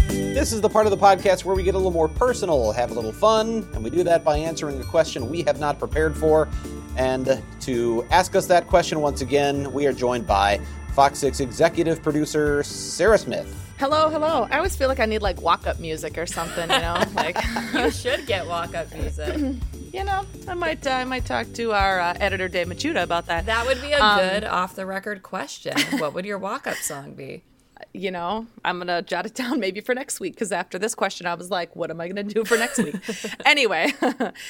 This 0.09 0.55
is 0.55 0.63
the 0.63 0.71
part 0.71 0.87
of 0.87 0.91
the 0.91 0.97
podcast 0.97 1.45
where 1.45 1.55
we 1.55 1.63
get 1.63 1.75
a 1.75 1.77
little 1.77 1.93
more 1.93 2.09
personal, 2.09 2.73
have 2.73 2.93
a 2.93 2.95
little 2.95 3.13
fun, 3.13 3.69
and 3.75 3.85
we 3.85 3.91
do 3.91 4.05
that 4.05 4.25
by 4.25 4.39
answering 4.39 4.81
a 4.81 4.85
question 4.85 5.29
we 5.29 5.43
have 5.43 5.61
not 5.61 5.79
prepared 5.79 6.17
for. 6.17 6.49
And 6.97 7.43
to 7.61 8.07
ask 8.11 8.35
us 8.37 8.47
that 8.47 8.69
question 8.69 9.01
once 9.03 9.21
again, 9.21 9.71
we 9.75 9.85
are 9.85 9.93
joined 9.93 10.27
by 10.27 10.59
Fox 10.95 11.19
6 11.19 11.41
executive 11.41 12.03
producer 12.03 12.63
Sarah 12.63 13.19
Smith. 13.19 13.55
Hello, 13.79 14.09
hello. 14.09 14.49
I 14.51 14.57
always 14.57 14.77
feel 14.77 14.89
like 14.89 15.01
I 15.01 15.05
need 15.05 15.21
like 15.21 15.43
walk 15.43 15.67
up 15.67 15.79
music 15.79 16.17
or 16.17 16.25
something, 16.25 16.71
you 16.71 16.79
know? 16.79 17.05
like, 17.15 17.37
You 17.75 17.91
should 17.91 18.27
get 18.27 18.47
walk 18.47 18.75
up 18.75 18.91
music. 18.95 19.57
You 19.95 20.03
know, 20.05 20.27
I 20.49 20.55
might 20.55 20.87
uh, 20.87 20.91
I 20.91 21.05
might 21.05 21.25
talk 21.25 21.53
to 21.55 21.73
our 21.73 22.01
uh, 22.01 22.15
editor 22.19 22.49
Dave 22.49 22.67
Machuda 22.67 23.03
about 23.03 23.27
that. 23.27 23.47
That 23.47 23.65
would 23.67 23.81
be 23.81 23.93
a 23.93 24.01
Um, 24.01 24.19
good 24.19 24.45
off 24.45 24.75
the 24.75 24.87
record 24.87 25.23
question. 25.23 25.75
What 25.99 26.15
would 26.15 26.25
your 26.27 26.39
walk 26.39 26.67
up 26.67 26.77
song 26.77 27.15
be? 27.15 27.45
you 27.93 28.11
know, 28.11 28.47
I'm 28.65 28.79
gonna 28.79 29.03
jot 29.03 29.27
it 29.27 29.35
down 29.35 29.61
maybe 29.61 29.81
for 29.81 29.95
next 29.95 30.19
week 30.19 30.35
because 30.35 30.53
after 30.53 30.79
this 30.79 30.95
question, 30.95 31.27
I 31.27 31.35
was 31.35 31.51
like, 31.51 31.75
what 31.77 31.91
am 31.91 32.01
I 32.01 32.09
gonna 32.09 32.23
do 32.25 32.45
for 32.45 32.57
next 32.57 32.79
week? 32.83 32.97
anyway, 33.47 33.93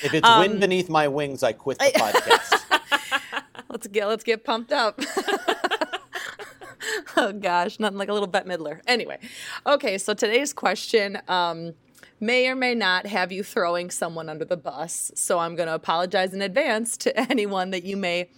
If 0.03 0.15
it's 0.15 0.29
wind 0.39 0.61
beneath 0.61 0.89
my 0.89 1.09
wings, 1.09 1.43
I 1.43 1.53
quit 1.53 1.79
the 1.79 1.87
podcast. 1.87 3.43
let's 3.69 3.87
get 3.89 4.07
let's 4.09 4.25
get 4.25 4.45
pumped 4.45 4.73
up. 4.73 5.01
oh 7.17 7.33
gosh, 7.33 7.79
nothing 7.81 7.99
like 7.99 8.09
a 8.09 8.13
little 8.13 8.29
Bette 8.29 8.49
Midler. 8.49 8.81
Anyway, 8.87 9.19
okay, 9.67 9.99
so 9.99 10.15
today's 10.15 10.53
question 10.53 11.19
um, 11.29 11.75
may 12.25 12.49
or 12.49 12.55
may 12.55 12.75
not 12.75 13.07
have 13.07 13.31
you 13.31 13.43
throwing 13.43 13.91
someone 13.91 14.29
under 14.29 14.45
the 14.45 14.57
bus. 14.57 15.13
So 15.15 15.39
I'm 15.39 15.57
going 15.57 15.69
to 15.69 15.75
apologize 15.75 16.33
in 16.33 16.41
advance 16.41 16.97
to 16.99 17.17
anyone 17.31 17.71
that 17.71 17.85
you 17.85 17.97
may 17.97 18.31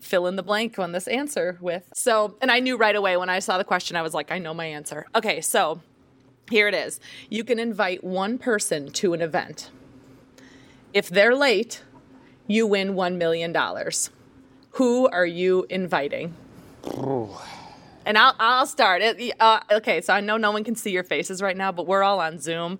fill 0.00 0.26
in 0.26 0.36
the 0.36 0.42
blank 0.42 0.78
on 0.78 0.92
this 0.92 1.06
answer 1.06 1.58
with. 1.60 1.84
So, 1.94 2.36
and 2.40 2.50
I 2.50 2.58
knew 2.60 2.76
right 2.76 2.96
away 2.96 3.16
when 3.16 3.28
I 3.28 3.38
saw 3.38 3.58
the 3.58 3.64
question, 3.64 3.96
I 3.96 4.02
was 4.02 4.14
like, 4.14 4.32
I 4.32 4.38
know 4.38 4.54
my 4.54 4.66
answer. 4.66 5.06
Okay, 5.14 5.40
so 5.40 5.80
here 6.50 6.68
it 6.68 6.74
is. 6.74 7.00
You 7.28 7.44
can 7.44 7.58
invite 7.58 8.02
one 8.02 8.38
person 8.38 8.90
to 8.92 9.12
an 9.12 9.20
event. 9.20 9.70
If 10.92 11.08
they're 11.08 11.36
late, 11.36 11.82
you 12.46 12.66
win 12.66 12.94
$1 12.94 13.16
million. 13.16 13.54
Who 14.72 15.08
are 15.08 15.26
you 15.26 15.66
inviting? 15.70 16.34
And 18.06 18.16
I'll, 18.18 18.34
I'll 18.38 18.66
start 18.66 19.02
it. 19.02 19.34
Uh, 19.40 19.60
okay, 19.72 20.00
so 20.00 20.12
I 20.14 20.20
know 20.20 20.36
no 20.36 20.50
one 20.52 20.64
can 20.64 20.74
see 20.74 20.90
your 20.90 21.04
faces 21.04 21.42
right 21.42 21.56
now, 21.56 21.70
but 21.72 21.86
we're 21.86 22.02
all 22.02 22.20
on 22.20 22.38
Zoom. 22.38 22.78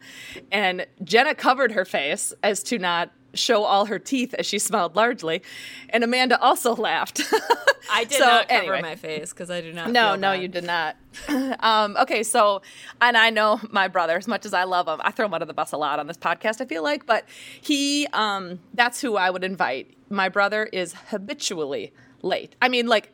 And 0.51 0.87
Jenna 1.05 1.35
covered 1.35 1.73
her 1.73 1.85
face 1.85 2.33
as 2.43 2.63
to 2.65 2.79
not 2.79 3.11
show 3.33 3.63
all 3.63 3.85
her 3.87 3.99
teeth 3.99 4.35
as 4.35 4.47
she 4.47 4.59
smiled 4.59 4.97
largely. 4.97 5.43
And 5.91 6.03
Amanda 6.03 6.41
also 6.41 6.75
laughed. 6.75 7.21
I 7.93 8.05
did 8.05 8.19
So, 8.19 8.25
not 8.25 8.49
cover 8.49 8.61
anyway. 8.61 8.83
my 8.83 8.97
face 8.97 9.31
because 9.31 9.51
I 9.51 9.61
do 9.61 9.73
not. 9.73 9.91
No, 9.91 10.15
no, 10.17 10.33
bad. 10.33 10.43
you 10.43 10.49
did 10.49 10.65
not. 10.65 10.97
um, 11.61 11.97
okay, 12.01 12.23
so, 12.23 12.63
and 13.01 13.17
I 13.17 13.31
know 13.31 13.61
my 13.71 13.89
brother, 13.89 14.17
as 14.17 14.27
much 14.27 14.47
as 14.47 14.53
I 14.55 14.65
love 14.65 14.89
him, 14.89 15.01
I 15.05 15.11
throw 15.13 15.27
him 15.27 15.35
under 15.35 15.47
the 15.47 15.55
bus 15.55 15.73
a 15.73 15.77
lot 15.77 15.99
on 16.01 16.07
this 16.07 16.17
podcast, 16.17 16.61
I 16.61 16.65
feel 16.65 16.83
like, 16.83 17.07
but 17.07 17.25
he, 17.61 18.07
um, 18.13 18.59
that's 18.75 19.01
who 19.01 19.17
I 19.17 19.31
would 19.31 19.45
invite. 19.45 19.95
My 20.09 20.29
brother 20.29 20.65
is 20.73 20.95
habitually 21.11 21.93
late. 22.23 22.57
I 22.61 22.69
mean, 22.69 22.87
like, 22.87 23.13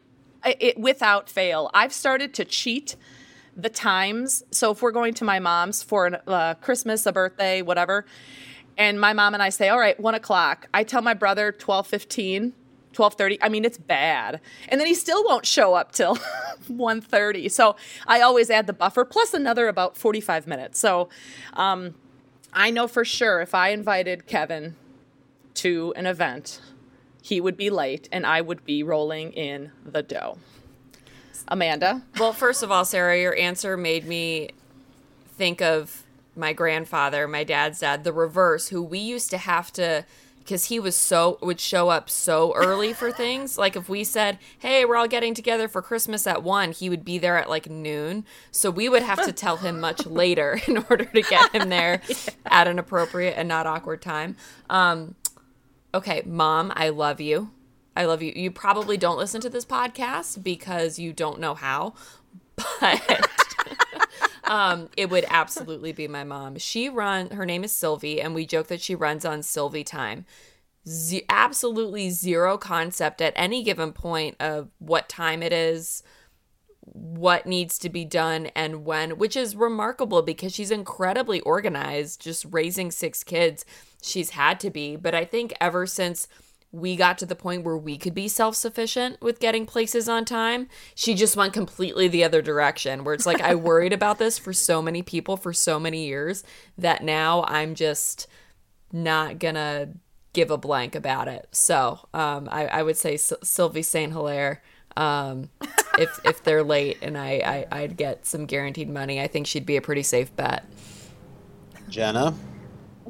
it, 0.61 0.78
without 0.78 1.28
fail. 1.28 1.70
I've 1.74 1.92
started 1.92 2.35
to 2.35 2.44
cheat 2.44 2.96
the 3.56 3.70
times. 3.70 4.44
So 4.50 4.72
if 4.72 4.82
we're 4.82 4.92
going 4.92 5.14
to 5.14 5.24
my 5.24 5.38
mom's 5.38 5.82
for 5.82 6.06
a 6.06 6.30
uh, 6.30 6.54
Christmas, 6.54 7.06
a 7.06 7.12
birthday, 7.12 7.62
whatever, 7.62 8.04
and 8.76 9.00
my 9.00 9.12
mom 9.12 9.35
and 9.35 9.42
I 9.42 9.48
say, 9.48 9.68
all 9.68 9.78
right, 9.78 9.98
one 9.98 10.14
o'clock. 10.14 10.68
I 10.74 10.85
tell 10.85 11.00
my 11.00 11.14
brother 11.14 11.46
1215, 11.46 12.52
1230. 12.94 13.42
I 13.42 13.48
mean, 13.48 13.64
it's 13.64 13.78
bad. 13.78 14.40
And 14.68 14.80
then 14.80 14.87
he 14.87 14.94
still 14.94 15.24
won't 15.24 15.46
show 15.46 15.74
up 15.74 15.92
till 15.92 16.16
1.30. 16.70 17.50
So 17.50 17.76
I 18.06 18.20
always 18.20 18.50
add 18.50 18.66
the 18.66 18.72
buffer 18.74 19.04
plus 19.04 19.32
another 19.32 19.68
about 19.68 19.96
45 19.96 20.46
minutes. 20.46 20.78
So 20.78 21.09
um, 21.54 21.94
I 22.52 22.70
know 22.70 22.87
for 22.87 23.04
sure 23.04 23.40
if 23.40 23.54
I 23.54 23.70
invited 23.70 24.26
Kevin 24.26 24.76
to 25.54 25.94
an 25.96 26.06
event, 26.06 26.61
he 27.26 27.40
would 27.40 27.56
be 27.56 27.70
late 27.70 28.08
and 28.12 28.24
I 28.24 28.40
would 28.40 28.64
be 28.64 28.84
rolling 28.84 29.32
in 29.32 29.72
the 29.84 30.00
dough. 30.00 30.38
Amanda? 31.48 32.02
Well, 32.20 32.32
first 32.32 32.62
of 32.62 32.70
all, 32.70 32.84
Sarah, 32.84 33.18
your 33.18 33.36
answer 33.36 33.76
made 33.76 34.06
me 34.06 34.50
think 35.36 35.60
of 35.60 36.04
my 36.36 36.52
grandfather, 36.52 37.26
my 37.26 37.42
dad's 37.42 37.80
dad, 37.80 38.04
the 38.04 38.12
reverse, 38.12 38.68
who 38.68 38.80
we 38.80 39.00
used 39.00 39.30
to 39.30 39.38
have 39.38 39.72
to 39.72 40.04
because 40.38 40.66
he 40.66 40.78
was 40.78 40.94
so 40.94 41.40
would 41.42 41.58
show 41.58 41.88
up 41.88 42.08
so 42.08 42.54
early 42.54 42.92
for 42.92 43.10
things. 43.10 43.58
Like 43.58 43.74
if 43.74 43.88
we 43.88 44.04
said, 44.04 44.38
"Hey, 44.60 44.84
we're 44.84 44.94
all 44.94 45.08
getting 45.08 45.34
together 45.34 45.66
for 45.66 45.82
Christmas 45.82 46.28
at 46.28 46.44
1," 46.44 46.70
he 46.70 46.88
would 46.88 47.04
be 47.04 47.18
there 47.18 47.36
at 47.36 47.50
like 47.50 47.68
noon. 47.68 48.24
So 48.52 48.70
we 48.70 48.88
would 48.88 49.02
have 49.02 49.24
to 49.24 49.32
tell 49.32 49.56
him 49.56 49.80
much 49.80 50.06
later 50.06 50.60
in 50.68 50.84
order 50.88 51.06
to 51.06 51.22
get 51.22 51.52
him 51.52 51.70
there 51.70 52.02
yeah. 52.08 52.16
at 52.46 52.68
an 52.68 52.78
appropriate 52.78 53.34
and 53.36 53.48
not 53.48 53.66
awkward 53.66 54.00
time. 54.00 54.36
Um 54.70 55.16
okay, 55.96 56.22
mom, 56.26 56.72
I 56.76 56.90
love 56.90 57.20
you. 57.20 57.50
I 57.96 58.04
love 58.04 58.22
you. 58.22 58.32
You 58.37 58.50
probably 58.50 58.98
don't 58.98 59.16
listen 59.16 59.40
to 59.40 59.48
this 59.48 59.64
podcast 59.64 60.42
because 60.42 60.98
you 60.98 61.12
don't 61.14 61.40
know 61.40 61.54
how, 61.54 61.94
but 62.80 63.28
um, 64.44 64.90
it 64.96 65.09
would 65.09 65.24
absolutely 65.28 65.92
be 65.92 66.06
my 66.06 66.22
mom. 66.22 66.59
She 66.59 66.90
run. 66.90 67.30
Her 67.30 67.46
name 67.46 67.64
is 67.64 67.72
Sylvie, 67.72 68.20
and 68.20 68.35
we 68.35 68.44
joke 68.44 68.66
that 68.68 68.82
she 68.82 68.94
runs 68.94 69.24
on 69.24 69.42
Sylvie 69.42 69.85
time. 69.85 70.26
Z- 70.87 71.24
absolutely 71.30 72.11
zero 72.11 72.59
concept 72.59 73.22
at 73.22 73.32
any 73.35 73.62
given 73.62 73.92
point 73.92 74.37
of 74.38 74.68
what 74.78 75.09
time 75.09 75.42
it 75.42 75.52
is, 75.52 76.02
what 76.92 77.46
needs 77.46 77.79
to 77.81 77.88
be 77.88 78.05
done, 78.05 78.46
and 78.55 78.85
when. 78.85 79.18
Which 79.18 79.37
is 79.37 79.57
remarkable 79.57 80.22
because 80.22 80.55
she's 80.55 80.70
incredibly 80.70 81.40
organized. 81.40 82.20
Just 82.20 82.46
raising 82.51 82.90
six 82.90 83.25
kids, 83.25 83.64
she's 84.03 84.31
had 84.31 84.61
to 84.61 84.70
be. 84.70 84.96
But 84.96 85.14
I 85.14 85.25
think 85.25 85.53
ever 85.61 85.87
since 85.87 86.29
we 86.72 86.96
got 86.96 87.16
to 87.18 87.27
the 87.27 87.35
point 87.35 87.64
where 87.64 87.77
we 87.77 87.96
could 87.96 88.14
be 88.14 88.29
self 88.29 88.55
sufficient 88.55 89.20
with 89.22 89.40
getting 89.40 89.66
places 89.66 90.09
on 90.09 90.25
time. 90.25 90.68
She 90.94 91.14
just 91.14 91.37
went 91.37 91.53
completely 91.53 92.09
the 92.09 92.25
other 92.25 92.42
direction, 92.42 93.05
where 93.05 93.14
it's 93.14 93.27
like, 93.27 93.40
I 93.40 93.55
worried 93.55 93.92
about 93.94 94.18
this 94.18 94.38
for 94.38 94.53
so 94.53 94.83
many 94.83 95.03
people 95.03 95.37
for 95.37 95.53
so 95.53 95.81
many 95.81 96.07
years 96.07 96.44
that 96.77 97.03
now 97.03 97.44
I'm 97.44 97.75
just 97.75 98.27
not 98.92 99.38
gonna 99.38 99.88
give 100.33 100.51
a 100.51 100.59
blank 100.59 100.94
about 100.94 101.29
it. 101.29 101.49
So 101.51 102.01
um, 102.12 102.49
I, 102.51 102.66
I, 102.66 102.83
would 102.83 102.99
say 102.99 103.14
S- 103.14 103.33
Sylvie 103.42 103.83
Saint 103.83 104.12
Hilaire. 104.12 104.62
Um, 104.96 105.50
if 105.98 106.20
if 106.24 106.42
they're 106.42 106.62
late 106.62 106.98
and 107.02 107.16
I, 107.16 107.66
I 107.70 107.80
I'd 107.80 107.96
get 107.96 108.26
some 108.26 108.46
guaranteed 108.46 108.88
money, 108.88 109.20
I 109.20 109.26
think 109.26 109.46
she'd 109.46 109.66
be 109.66 109.76
a 109.76 109.82
pretty 109.82 110.02
safe 110.02 110.35
bet. 110.37 110.64
Jenna. 111.88 112.35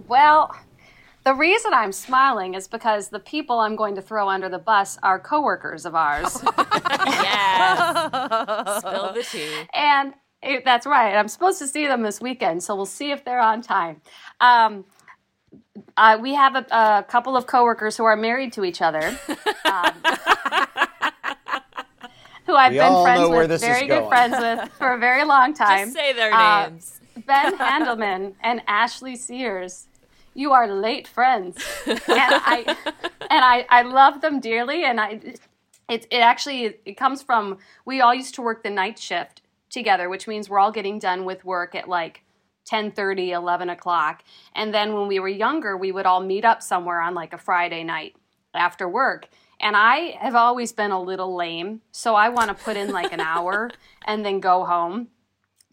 Well, 0.09 0.55
the 1.25 1.35
reason 1.35 1.75
I'm 1.75 1.92
smiling 1.92 2.55
is 2.55 2.68
because 2.68 3.09
the 3.09 3.18
people 3.18 3.59
I'm 3.59 3.75
going 3.75 3.96
to 3.96 4.03
throw 4.03 4.29
under 4.29 4.49
the 4.49 4.59
bus 4.59 4.96
are 5.03 5.18
coworkers 5.18 5.85
of 5.85 5.94
ours. 5.94 6.40
yes. 7.07 8.79
Spill 8.79 9.12
the 9.12 9.27
tea. 9.29 9.66
And 9.75 10.14
it, 10.40 10.64
that's 10.64 10.87
right. 10.87 11.16
I'm 11.16 11.27
supposed 11.27 11.59
to 11.59 11.66
see 11.66 11.87
them 11.87 12.03
this 12.03 12.20
weekend, 12.20 12.62
so 12.62 12.77
we'll 12.77 12.87
see 12.87 13.11
if 13.11 13.25
they're 13.25 13.40
on 13.40 13.61
time. 13.62 14.03
Um, 14.40 14.85
uh, 15.96 16.18
we 16.20 16.35
have 16.35 16.55
a, 16.55 16.64
a, 16.70 17.05
couple 17.09 17.37
of 17.37 17.46
coworkers 17.46 17.96
who 17.96 18.05
are 18.05 18.16
married 18.16 18.53
to 18.55 18.64
each 18.64 18.81
other. 18.81 19.18
Um, 19.66 19.92
who 20.05 20.65
I've 22.57 22.73
we 22.73 22.79
been 22.79 23.03
friends 23.03 23.29
with, 23.31 23.61
very 23.61 23.87
good 23.87 24.09
friends 24.09 24.37
with 24.38 24.71
for 24.73 24.92
a 24.95 24.99
very 24.99 25.25
long 25.25 25.55
time. 25.55 25.87
Just 25.87 25.97
say 25.97 26.12
their 26.12 26.33
uh, 26.33 26.69
names. 26.69 27.01
Ben 27.27 27.57
Handelman 27.59 28.35
and 28.40 28.62
Ashley 28.66 29.16
Sears. 29.16 29.88
You 30.35 30.53
are 30.53 30.69
late 30.69 31.09
friends. 31.09 31.57
And 31.87 32.01
i 32.09 32.77
and 33.31 33.45
I, 33.45 33.66
I 33.71 33.83
love 33.83 34.21
them 34.21 34.40
dearly 34.40 34.85
and 34.85 35.01
i 35.01 35.21
it, 35.88 36.07
it 36.11 36.19
actually 36.19 36.77
it 36.85 36.97
comes 36.97 37.23
from 37.23 37.59
we 37.85 38.01
all 38.01 38.14
used 38.14 38.35
to 38.35 38.42
work 38.42 38.62
the 38.62 38.71
night 38.71 38.99
shift 38.99 39.42
together 39.71 40.09
which 40.09 40.29
means 40.29 40.51
we're 40.51 40.59
all 40.59 40.73
getting 40.73 40.99
done 40.99 41.25
with 41.25 41.45
work 41.45 41.75
at 41.75 41.88
like 41.88 42.23
10 42.66 42.92
30 42.92 43.33
11 43.33 43.71
o'clock. 43.71 44.23
And 44.55 44.75
then 44.75 44.92
when 44.92 45.09
we 45.09 45.19
were 45.21 45.29
younger 45.29 45.77
we 45.77 45.92
would 45.92 46.07
all 46.07 46.21
meet 46.21 46.45
up 46.45 46.62
somewhere 46.62 47.01
on 47.01 47.14
like 47.14 47.33
a 47.33 47.38
friday 47.38 47.85
night 47.85 48.16
after 48.55 48.88
work 48.88 49.29
and 49.61 49.77
i 49.77 50.16
have 50.21 50.35
always 50.35 50.73
been 50.73 50.90
a 50.90 51.01
little 51.01 51.35
lame 51.35 51.81
so 51.92 52.14
i 52.14 52.29
want 52.29 52.49
to 52.49 52.64
put 52.64 52.77
in 52.77 52.90
like 52.90 53.12
an 53.12 53.21
hour 53.21 53.71
and 54.07 54.25
then 54.25 54.40
go 54.40 54.64
home. 54.64 55.09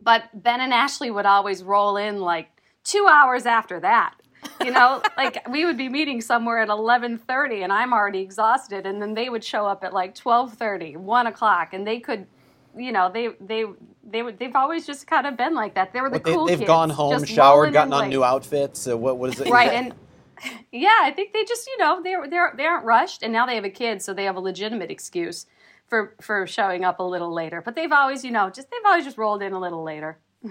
But 0.01 0.23
ben 0.33 0.59
and 0.59 0.73
ashley 0.73 1.11
would 1.11 1.25
always 1.25 1.63
roll 1.63 1.95
in 1.95 2.19
like 2.19 2.49
two 2.83 3.07
hours 3.09 3.45
after 3.45 3.79
that. 3.79 4.15
You 4.61 4.71
know 4.71 5.01
like 5.17 5.47
we 5.47 5.63
would 5.63 5.77
be 5.77 5.87
meeting 5.87 6.19
somewhere 6.19 6.59
at 6.59 6.67
11.30 6.67 7.63
and 7.63 7.71
i'm 7.71 7.93
already 7.93 8.19
exhausted 8.19 8.85
and 8.85 9.01
then 9.01 9.13
they 9.13 9.29
would 9.29 9.43
show 9.43 9.65
up 9.65 9.85
at 9.85 9.93
like 9.93 10.13
12.30 10.15 10.97
1 10.97 11.27
o'clock 11.27 11.73
and 11.73 11.87
they 11.87 11.99
could 12.01 12.27
you 12.75 12.91
know 12.91 13.09
they 13.11 13.29
they 13.39 13.65
they 14.03 14.21
would 14.21 14.37
they've 14.39 14.55
always 14.55 14.85
just 14.85 15.07
kind 15.07 15.25
of 15.25 15.37
been 15.37 15.55
like 15.55 15.75
that. 15.75 15.93
They 15.93 16.01
were 16.01 16.09
the 16.09 16.19
cool 16.19 16.45
they, 16.45 16.51
have 16.51 16.59
kids 16.59 16.67
gone 16.67 16.89
home 16.89 17.23
showered 17.23 17.71
gotten 17.73 17.93
on 17.93 18.09
new 18.09 18.23
outfits 18.23 18.79
so 18.81 18.97
what, 18.97 19.17
what 19.17 19.29
is 19.29 19.39
it? 19.39 19.49
Right 19.49 19.71
and 19.71 19.93
yeah 20.71 20.99
i 21.01 21.11
think 21.11 21.33
they 21.33 21.43
just 21.43 21.67
you 21.67 21.77
know 21.77 22.01
they're 22.03 22.27
they're 22.27 22.53
they 22.57 22.65
aren't 22.65 22.85
rushed 22.85 23.23
and 23.23 23.31
now 23.31 23.45
they 23.45 23.55
have 23.55 23.65
a 23.65 23.69
kid 23.69 24.01
so 24.01 24.13
they 24.13 24.25
have 24.25 24.35
a 24.35 24.39
legitimate 24.39 24.91
excuse 24.91 25.45
for 25.87 26.15
for 26.21 26.47
showing 26.47 26.83
up 26.83 26.99
a 26.99 27.03
little 27.03 27.33
later 27.33 27.61
but 27.61 27.75
they've 27.75 27.91
always 27.91 28.23
you 28.23 28.31
know 28.31 28.49
just 28.49 28.69
they've 28.71 28.85
always 28.85 29.05
just 29.05 29.17
rolled 29.17 29.41
in 29.41 29.53
a 29.53 29.59
little 29.59 29.83
later 29.83 30.19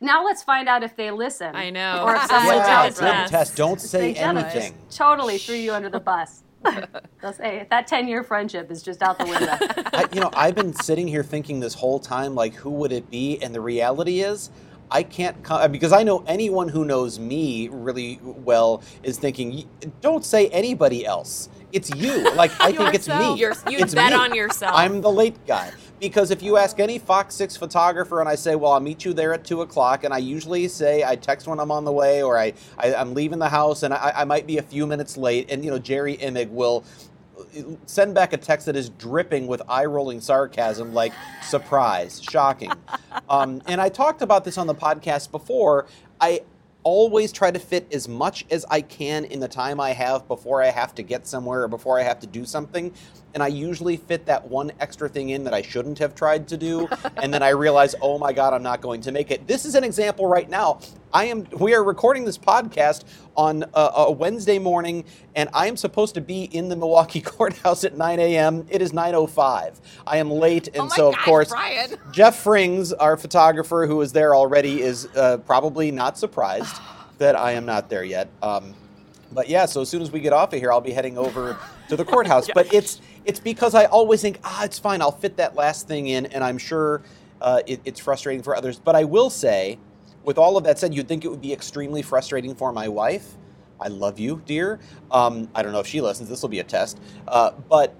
Now 0.00 0.24
let's 0.24 0.42
find 0.42 0.68
out 0.68 0.82
if 0.82 0.96
they 0.96 1.10
listen. 1.10 1.54
I 1.54 1.70
know. 1.70 2.04
Or 2.04 2.14
if 2.14 2.22
someone 2.22 2.56
yeah, 2.56 2.66
tells 2.66 2.98
them. 2.98 3.28
Test. 3.28 3.56
Don't 3.56 3.80
say 3.80 4.14
anything. 4.14 4.74
Totally 4.90 5.38
threw 5.38 5.56
you 5.56 5.72
under 5.72 5.90
the 5.90 6.00
bus. 6.12 6.42
They'll 7.20 7.32
say 7.32 7.66
that 7.70 7.88
ten-year 7.88 8.22
friendship 8.22 8.70
is 8.70 8.84
just 8.84 9.02
out 9.02 9.18
the 9.18 9.24
window. 9.24 9.56
I, 9.92 10.06
you 10.12 10.20
know, 10.20 10.30
I've 10.34 10.54
been 10.54 10.72
sitting 10.72 11.08
here 11.08 11.24
thinking 11.24 11.58
this 11.58 11.74
whole 11.74 11.98
time, 11.98 12.36
like, 12.36 12.54
who 12.54 12.70
would 12.70 12.92
it 12.92 13.10
be? 13.10 13.42
And 13.42 13.52
the 13.52 13.60
reality 13.60 14.20
is, 14.20 14.50
I 14.90 15.02
can't 15.02 15.42
come 15.42 15.72
because 15.72 15.92
I 15.92 16.02
know 16.02 16.22
anyone 16.26 16.68
who 16.68 16.84
knows 16.84 17.18
me 17.18 17.68
really 17.68 18.20
well 18.22 18.82
is 19.02 19.18
thinking, 19.18 19.68
don't 20.00 20.24
say 20.24 20.48
anybody 20.48 21.06
else. 21.06 21.48
It's 21.72 21.94
you. 21.94 22.30
Like 22.34 22.50
I 22.60 22.72
think 22.72 22.94
it's 22.94 23.08
me. 23.08 23.34
You're, 23.36 23.54
you 23.68 23.78
it's 23.78 23.94
bet 23.94 24.12
me. 24.12 24.18
on 24.18 24.34
yourself. 24.34 24.72
I'm 24.74 25.00
the 25.00 25.12
late 25.12 25.36
guy 25.46 25.70
because 26.00 26.32
if 26.32 26.42
you 26.42 26.56
ask 26.56 26.80
any 26.80 26.98
Fox 26.98 27.34
Six 27.34 27.56
photographer 27.56 28.20
and 28.20 28.28
I 28.28 28.34
say, 28.34 28.56
well, 28.56 28.72
I'll 28.72 28.80
meet 28.80 29.04
you 29.04 29.12
there 29.12 29.32
at 29.32 29.44
two 29.44 29.62
o'clock, 29.62 30.02
and 30.02 30.12
I 30.12 30.18
usually 30.18 30.66
say 30.66 31.04
I 31.04 31.14
text 31.14 31.46
when 31.46 31.60
I'm 31.60 31.70
on 31.70 31.84
the 31.84 31.92
way 31.92 32.22
or 32.22 32.36
I, 32.38 32.54
I 32.76 32.88
am 32.88 33.14
leaving 33.14 33.38
the 33.38 33.48
house 33.48 33.84
and 33.84 33.94
I, 33.94 34.12
I 34.16 34.24
might 34.24 34.46
be 34.46 34.58
a 34.58 34.62
few 34.62 34.86
minutes 34.86 35.16
late, 35.16 35.50
and 35.50 35.64
you 35.64 35.70
know 35.70 35.78
Jerry 35.78 36.16
Imig 36.16 36.50
will 36.50 36.84
send 37.86 38.14
back 38.14 38.32
a 38.32 38.36
text 38.36 38.66
that 38.66 38.76
is 38.76 38.88
dripping 38.90 39.46
with 39.46 39.62
eye 39.68 39.84
rolling 39.84 40.20
sarcasm, 40.20 40.94
like 40.94 41.12
surprise, 41.42 42.22
shocking. 42.22 42.72
Um, 43.28 43.62
and 43.66 43.80
I 43.80 43.88
talked 43.88 44.22
about 44.22 44.44
this 44.44 44.58
on 44.58 44.66
the 44.66 44.74
podcast 44.74 45.30
before. 45.30 45.86
I 46.20 46.42
always 46.84 47.32
try 47.32 47.50
to 47.50 47.58
fit 47.58 47.86
as 47.92 48.08
much 48.08 48.44
as 48.50 48.64
I 48.70 48.80
can 48.80 49.24
in 49.24 49.40
the 49.40 49.48
time 49.48 49.80
I 49.80 49.92
have 49.92 50.26
before 50.26 50.62
I 50.62 50.70
have 50.70 50.94
to 50.96 51.02
get 51.02 51.26
somewhere 51.26 51.62
or 51.62 51.68
before 51.68 51.98
I 51.98 52.02
have 52.02 52.20
to 52.20 52.26
do 52.26 52.44
something. 52.44 52.92
And 53.34 53.42
I 53.42 53.48
usually 53.48 53.96
fit 53.96 54.26
that 54.26 54.48
one 54.48 54.72
extra 54.80 55.08
thing 55.08 55.30
in 55.30 55.44
that 55.44 55.54
I 55.54 55.62
shouldn't 55.62 55.98
have 55.98 56.14
tried 56.14 56.48
to 56.48 56.56
do. 56.56 56.88
and 57.16 57.32
then 57.32 57.42
I 57.42 57.50
realize, 57.50 57.94
oh 58.00 58.18
my 58.18 58.32
God, 58.32 58.52
I'm 58.52 58.62
not 58.62 58.80
going 58.80 59.00
to 59.02 59.12
make 59.12 59.30
it. 59.30 59.46
This 59.46 59.64
is 59.64 59.74
an 59.74 59.84
example 59.84 60.26
right 60.26 60.48
now. 60.48 60.80
I 61.14 61.26
am. 61.26 61.46
We 61.58 61.74
are 61.74 61.84
recording 61.84 62.24
this 62.24 62.38
podcast 62.38 63.04
on 63.36 63.64
a, 63.74 63.90
a 63.96 64.10
Wednesday 64.10 64.58
morning, 64.58 65.04
and 65.34 65.50
I 65.52 65.66
am 65.66 65.76
supposed 65.76 66.14
to 66.14 66.20
be 66.20 66.44
in 66.44 66.68
the 66.68 66.76
Milwaukee 66.76 67.20
courthouse 67.22 67.84
at 67.84 67.96
9 67.96 68.18
a.m. 68.18 68.66
It 68.70 68.80
is 68.80 68.92
9:05. 68.92 69.80
I 70.06 70.16
am 70.16 70.30
late, 70.30 70.68
and 70.68 70.84
oh 70.84 70.88
so 70.88 71.10
gosh, 71.10 71.18
of 71.18 71.24
course, 71.24 71.48
Bryan. 71.50 71.90
Jeff 72.12 72.42
Frings, 72.42 72.94
our 72.98 73.16
photographer 73.16 73.86
who 73.86 74.00
is 74.00 74.12
there 74.12 74.34
already, 74.34 74.80
is 74.80 75.06
uh, 75.14 75.36
probably 75.38 75.90
not 75.90 76.16
surprised 76.16 76.76
that 77.18 77.36
I 77.36 77.52
am 77.52 77.66
not 77.66 77.90
there 77.90 78.04
yet. 78.04 78.28
Um, 78.42 78.74
but 79.32 79.48
yeah, 79.48 79.66
so 79.66 79.82
as 79.82 79.88
soon 79.88 80.02
as 80.02 80.10
we 80.10 80.20
get 80.20 80.32
off 80.32 80.52
of 80.52 80.60
here, 80.60 80.72
I'll 80.72 80.80
be 80.80 80.92
heading 80.92 81.18
over 81.18 81.58
to 81.92 81.96
the 81.96 82.04
courthouse. 82.04 82.48
But 82.54 82.72
it's 82.74 83.00
it's 83.24 83.40
because 83.40 83.74
I 83.74 83.84
always 83.86 84.20
think, 84.20 84.40
ah, 84.44 84.64
it's 84.64 84.78
fine. 84.78 85.00
I'll 85.00 85.12
fit 85.12 85.36
that 85.36 85.54
last 85.54 85.86
thing 85.86 86.08
in, 86.08 86.26
and 86.26 86.42
I'm 86.42 86.58
sure 86.58 87.02
uh, 87.40 87.62
it, 87.66 87.80
it's 87.84 88.00
frustrating 88.00 88.42
for 88.42 88.56
others. 88.56 88.78
But 88.78 88.96
I 88.96 89.04
will 89.04 89.30
say 89.30 89.78
with 90.24 90.38
all 90.38 90.56
of 90.56 90.64
that 90.64 90.78
said, 90.78 90.94
you'd 90.94 91.08
think 91.08 91.24
it 91.24 91.28
would 91.28 91.40
be 91.40 91.52
extremely 91.52 92.02
frustrating 92.02 92.54
for 92.54 92.72
my 92.72 92.88
wife. 92.88 93.36
I 93.80 93.88
love 93.88 94.18
you, 94.18 94.42
dear. 94.46 94.78
Um, 95.10 95.48
I 95.54 95.62
don't 95.62 95.72
know 95.72 95.80
if 95.80 95.86
she 95.86 96.00
listens. 96.00 96.28
This 96.28 96.42
will 96.42 96.48
be 96.48 96.60
a 96.60 96.64
test. 96.64 97.00
Uh, 97.26 97.52
but 97.68 97.94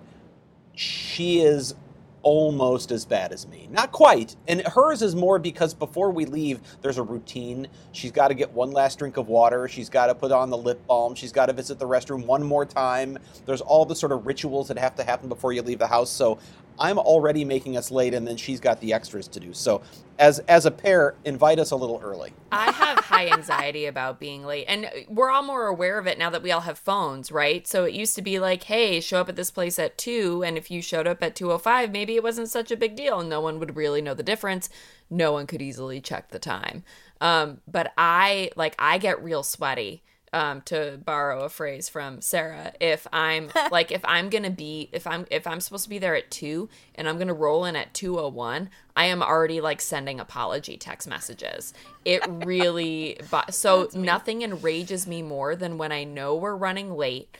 she 0.75 1.41
is 1.41 1.75
almost 2.23 2.91
as 2.91 3.05
bad 3.05 3.33
as 3.33 3.47
me. 3.49 3.69
Not 3.71 3.93
quite. 3.93 4.37
And 4.49 4.63
hers 4.67 5.03
is 5.03 5.15
more 5.15 5.39
because 5.39 5.75
before 5.75 6.11
we 6.11 6.25
leave, 6.25 6.61
there's 6.81 6.99
a 6.99 7.03
routine. 7.03 7.69
She's 7.93 8.11
got 8.13 8.29
to 8.29 8.35
get 8.35 8.53
one 8.53 8.71
last 8.71 8.99
drink 8.99 9.17
of 9.17 9.29
water. 9.29 9.69
She's 9.69 9.89
got 9.89 10.07
to 10.07 10.15
put 10.15 10.33
on 10.33 10.51
the 10.51 10.59
lip 10.59 10.85
balm. 10.87 11.15
She's 11.15 11.33
got 11.33 11.47
to 11.47 11.53
visit 11.53 11.79
the 11.79 11.87
restroom 11.87 12.27
one 12.27 12.43
more 12.43 12.65
time. 12.65 13.19
There's 13.47 13.61
all 13.61 13.85
the 13.85 13.97
sort 13.97 14.13
of 14.13 14.27
rituals 14.27 14.69
that 14.69 14.79
have 14.79 14.95
to 14.97 15.05
happen 15.05 15.29
before 15.29 15.53
you 15.53 15.63
leave 15.63 15.79
the 15.79 15.87
house. 15.87 16.11
So 16.11 16.39
I'm 16.83 16.99
already 16.99 17.45
making 17.45 17.77
us 17.77 17.93
late, 17.93 18.13
and 18.13 18.27
then 18.27 18.37
she's 18.37 18.59
got 18.59 18.81
the 18.81 18.93
extras 18.93 19.29
to 19.29 19.39
do. 19.39 19.55
So, 19.55 19.83
as 20.19 20.41
as 20.41 20.67
a 20.67 20.71
pair, 20.73 21.15
invite 21.25 21.61
us 21.61 21.71
a 21.71 21.77
little 21.77 22.01
early. 22.03 22.33
I 22.51 22.73
have 22.73 22.99
high 22.99 23.29
anxiety 23.29 23.87
about 23.87 24.19
being 24.19 24.45
late, 24.45 24.65
and 24.67 24.91
we're 25.09 25.31
all 25.31 25.45
more 25.45 25.69
aware 25.69 25.97
of 25.97 26.09
it 26.09 26.19
now 26.19 26.29
that 26.31 26.43
we 26.43 26.51
all 26.51 26.63
have 26.63 26.77
phones, 26.77 27.31
right? 27.31 27.69
So 27.69 27.85
it 27.85 27.95
used 27.95 28.17
to 28.17 28.23
be 28.23 28.41
like, 28.41 28.65
"Hey, 28.65 29.01
show 29.01 29.21
up 29.21 29.29
at 29.29 29.37
this 29.37 29.53
place 29.53 29.79
at 29.79 29.97
two, 29.97 30.43
and 30.43 30.59
if 30.59 30.73
you 30.73 30.83
showed 30.83 31.07
up 31.07 31.23
at 31.23 31.37
two 31.37 31.53
o 31.53 31.59
five, 31.59 31.93
maybe 31.93 32.17
it 32.17 32.23
wasn't 32.25 32.51
such 32.51 32.73
a 32.73 32.77
big 32.77 32.97
deal. 32.97 33.23
No 33.23 33.41
one 33.41 33.61
would 33.61 33.77
really 33.77 34.03
know 34.03 34.15
the 34.15 34.25
difference. 34.25 34.69
No 35.09 35.33
one 35.33 35.47
could 35.47 35.63
easily 35.63 36.01
check 36.01 36.31
the 36.31 36.41
time. 36.41 36.83
Um, 37.21 37.61
but 37.69 37.93
I 37.97 38.51
like 38.57 38.75
I 38.77 38.99
get 38.99 39.23
real 39.23 39.45
sweaty 39.45 40.03
um, 40.33 40.63
to 40.63 40.99
borrow 41.05 41.45
a 41.45 41.49
phrase 41.49 41.89
from 41.89 42.21
Sarah, 42.21 42.73
if 42.81 43.07
I'm 43.13 43.51
like 43.71 43.93
if 43.93 44.05
I'm 44.05 44.31
gonna 44.31 44.51
be 44.51 44.89
if 44.93 45.07
I'm 45.07 45.27
if 45.31 45.47
I'm 45.47 45.61
supposed 45.61 45.85
to 45.85 45.91
be 45.91 45.99
there 45.99 46.15
at 46.15 46.31
two 46.31 46.69
and 46.95 47.09
I'm 47.09 47.19
gonna 47.19 47.35
roll 47.35 47.65
in 47.65 47.77
at 47.77 47.93
two 47.95 48.19
oh 48.19 48.29
one, 48.29 48.71
I 48.97 49.07
am 49.07 49.23
already 49.23 49.61
like 49.61 49.81
sending 49.81 50.21
apology 50.21 50.77
text 50.77 51.09
messages. 51.09 51.75
It 52.05 52.23
really 52.29 53.19
so 53.51 53.89
nothing 53.95 54.43
enrages 54.43 55.07
me 55.07 55.23
more 55.23 55.55
than 55.55 55.79
when 55.79 55.93
I 55.93 56.05
know 56.05 56.35
we're 56.35 56.57
running 56.57 56.97
late. 56.97 57.37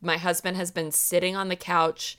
My 0.00 0.16
husband 0.16 0.56
has 0.56 0.70
been 0.70 0.92
sitting 0.92 1.36
on 1.36 1.48
the 1.48 1.56
couch 1.56 2.16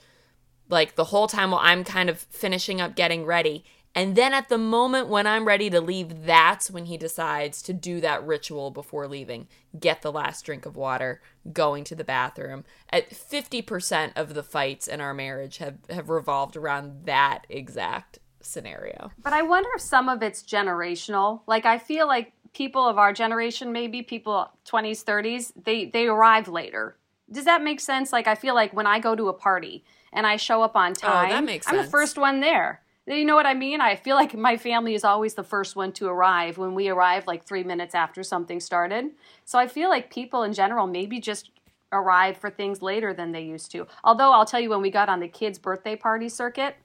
like 0.69 0.95
the 0.95 1.05
whole 1.05 1.27
time 1.27 1.51
while 1.51 1.61
I'm 1.61 1.83
kind 1.83 2.09
of 2.09 2.19
finishing 2.19 2.79
up 2.79 2.95
getting 2.95 3.25
ready 3.25 3.63
and 3.93 4.15
then 4.15 4.33
at 4.33 4.47
the 4.47 4.57
moment 4.57 5.07
when 5.07 5.27
I'm 5.27 5.45
ready 5.45 5.69
to 5.69 5.81
leave, 5.81 6.25
that's 6.25 6.71
when 6.71 6.85
he 6.85 6.97
decides 6.97 7.61
to 7.63 7.73
do 7.73 7.99
that 8.01 8.25
ritual 8.25 8.71
before 8.71 9.07
leaving. 9.07 9.47
Get 9.77 10.01
the 10.01 10.11
last 10.11 10.45
drink 10.45 10.65
of 10.65 10.77
water, 10.77 11.21
going 11.51 11.83
to 11.85 11.95
the 11.95 12.03
bathroom. 12.03 12.63
At 12.89 13.09
50% 13.09 14.13
of 14.15 14.33
the 14.33 14.43
fights 14.43 14.87
in 14.87 15.01
our 15.01 15.13
marriage 15.13 15.57
have, 15.57 15.77
have 15.89 16.09
revolved 16.09 16.55
around 16.55 17.05
that 17.05 17.45
exact 17.49 18.19
scenario. 18.39 19.11
But 19.21 19.33
I 19.33 19.41
wonder 19.41 19.69
if 19.75 19.81
some 19.81 20.07
of 20.07 20.23
it's 20.23 20.41
generational. 20.41 21.41
Like 21.45 21.65
I 21.65 21.77
feel 21.77 22.07
like 22.07 22.31
people 22.53 22.87
of 22.87 22.97
our 22.97 23.11
generation, 23.11 23.73
maybe 23.73 24.01
people 24.01 24.51
20s, 24.65 25.03
30s, 25.03 25.51
they 25.63 25.85
they 25.85 26.07
arrive 26.07 26.47
later. 26.47 26.97
Does 27.29 27.45
that 27.45 27.61
make 27.61 27.79
sense? 27.79 28.11
Like 28.11 28.27
I 28.27 28.35
feel 28.35 28.55
like 28.55 28.73
when 28.73 28.87
I 28.87 28.99
go 28.99 29.15
to 29.15 29.27
a 29.27 29.33
party 29.33 29.83
and 30.13 30.25
I 30.25 30.37
show 30.37 30.63
up 30.63 30.75
on 30.75 30.93
time, 30.93 31.27
oh, 31.27 31.29
that 31.29 31.43
makes 31.43 31.67
sense. 31.67 31.77
I'm 31.77 31.85
the 31.85 31.91
first 31.91 32.17
one 32.17 32.39
there 32.39 32.81
you 33.07 33.25
know 33.25 33.35
what 33.35 33.45
I 33.45 33.53
mean? 33.53 33.81
I 33.81 33.95
feel 33.95 34.15
like 34.15 34.35
my 34.35 34.57
family 34.57 34.93
is 34.93 35.03
always 35.03 35.33
the 35.33 35.43
first 35.43 35.75
one 35.75 35.91
to 35.93 36.07
arrive 36.07 36.57
when 36.57 36.75
we 36.75 36.89
arrive 36.89 37.25
like 37.27 37.43
three 37.43 37.63
minutes 37.63 37.95
after 37.95 38.23
something 38.23 38.59
started. 38.59 39.11
So 39.43 39.57
I 39.57 39.67
feel 39.67 39.89
like 39.89 40.11
people 40.11 40.43
in 40.43 40.53
general 40.53 40.87
maybe 40.87 41.19
just 41.19 41.51
arrive 41.91 42.37
for 42.37 42.49
things 42.49 42.81
later 42.81 43.13
than 43.13 43.31
they 43.31 43.41
used 43.41 43.71
to. 43.71 43.87
Although 44.03 44.31
I'll 44.31 44.45
tell 44.45 44.59
you, 44.59 44.69
when 44.69 44.81
we 44.81 44.91
got 44.91 45.09
on 45.09 45.19
the 45.19 45.27
kids' 45.27 45.59
birthday 45.59 45.95
party 45.95 46.29
circuit, 46.29 46.75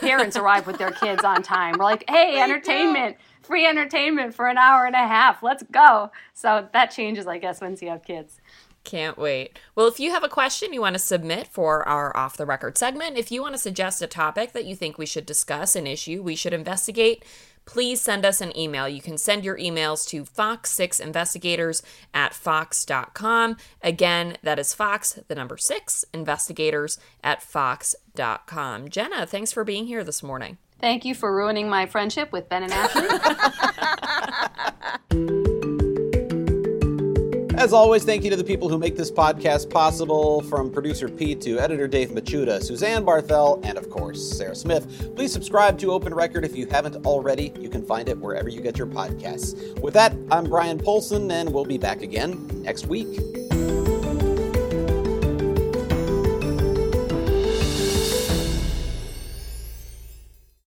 parents 0.00 0.36
arrive 0.36 0.66
with 0.66 0.78
their 0.78 0.92
kids 0.92 1.24
on 1.24 1.42
time. 1.42 1.74
We're 1.78 1.84
like, 1.84 2.04
hey, 2.08 2.40
entertainment, 2.40 3.16
free 3.42 3.66
entertainment 3.66 4.34
for 4.34 4.48
an 4.48 4.58
hour 4.58 4.84
and 4.84 4.94
a 4.94 4.98
half. 4.98 5.42
Let's 5.42 5.64
go. 5.64 6.12
So 6.34 6.68
that 6.72 6.90
changes, 6.90 7.26
I 7.26 7.38
guess, 7.38 7.60
once 7.60 7.82
you 7.82 7.88
have 7.88 8.04
kids. 8.04 8.40
Can't 8.86 9.18
wait. 9.18 9.58
Well, 9.74 9.88
if 9.88 9.98
you 9.98 10.12
have 10.12 10.22
a 10.22 10.28
question 10.28 10.72
you 10.72 10.80
want 10.80 10.94
to 10.94 11.00
submit 11.00 11.48
for 11.48 11.86
our 11.88 12.16
off 12.16 12.36
the 12.36 12.46
record 12.46 12.78
segment, 12.78 13.18
if 13.18 13.32
you 13.32 13.42
want 13.42 13.54
to 13.54 13.58
suggest 13.58 14.00
a 14.00 14.06
topic 14.06 14.52
that 14.52 14.64
you 14.64 14.76
think 14.76 14.96
we 14.96 15.06
should 15.06 15.26
discuss, 15.26 15.74
an 15.74 15.88
issue 15.88 16.22
we 16.22 16.36
should 16.36 16.52
investigate, 16.52 17.24
please 17.64 18.00
send 18.00 18.24
us 18.24 18.40
an 18.40 18.56
email. 18.56 18.88
You 18.88 19.02
can 19.02 19.18
send 19.18 19.44
your 19.44 19.58
emails 19.58 20.06
to 20.10 20.22
fox6investigators 20.22 21.82
at 22.14 22.32
fox.com. 22.32 23.56
Again, 23.82 24.36
that 24.44 24.60
is 24.60 24.72
fox, 24.72 25.18
the 25.26 25.34
number 25.34 25.56
six, 25.56 26.04
investigators 26.14 27.00
at 27.24 27.42
fox.com. 27.42 28.88
Jenna, 28.88 29.26
thanks 29.26 29.50
for 29.50 29.64
being 29.64 29.88
here 29.88 30.04
this 30.04 30.22
morning. 30.22 30.58
Thank 30.78 31.04
you 31.04 31.16
for 31.16 31.34
ruining 31.34 31.68
my 31.68 31.86
friendship 31.86 32.30
with 32.30 32.48
Ben 32.48 32.62
and 32.62 32.72
Ashley. 32.72 33.08
As 37.58 37.72
always, 37.72 38.04
thank 38.04 38.22
you 38.22 38.28
to 38.28 38.36
the 38.36 38.44
people 38.44 38.68
who 38.68 38.76
make 38.76 38.96
this 38.96 39.10
podcast 39.10 39.70
possible, 39.70 40.42
from 40.42 40.70
producer 40.70 41.08
Pete 41.08 41.40
to 41.40 41.58
editor 41.58 41.88
Dave 41.88 42.10
Machuda, 42.10 42.62
Suzanne 42.62 43.02
Barthel, 43.02 43.64
and 43.64 43.78
of 43.78 43.88
course, 43.88 44.36
Sarah 44.36 44.54
Smith. 44.54 45.14
Please 45.16 45.32
subscribe 45.32 45.78
to 45.78 45.90
Open 45.90 46.12
Record 46.12 46.44
if 46.44 46.54
you 46.54 46.66
haven't 46.66 47.06
already. 47.06 47.54
You 47.58 47.70
can 47.70 47.82
find 47.82 48.10
it 48.10 48.18
wherever 48.18 48.50
you 48.50 48.60
get 48.60 48.76
your 48.76 48.86
podcasts. 48.86 49.80
With 49.80 49.94
that, 49.94 50.14
I'm 50.30 50.44
Bryan 50.44 50.78
Polcyn, 50.78 51.32
and 51.32 51.50
we'll 51.52 51.64
be 51.64 51.78
back 51.78 52.02
again 52.02 52.46
next 52.62 52.88
week. 52.88 53.18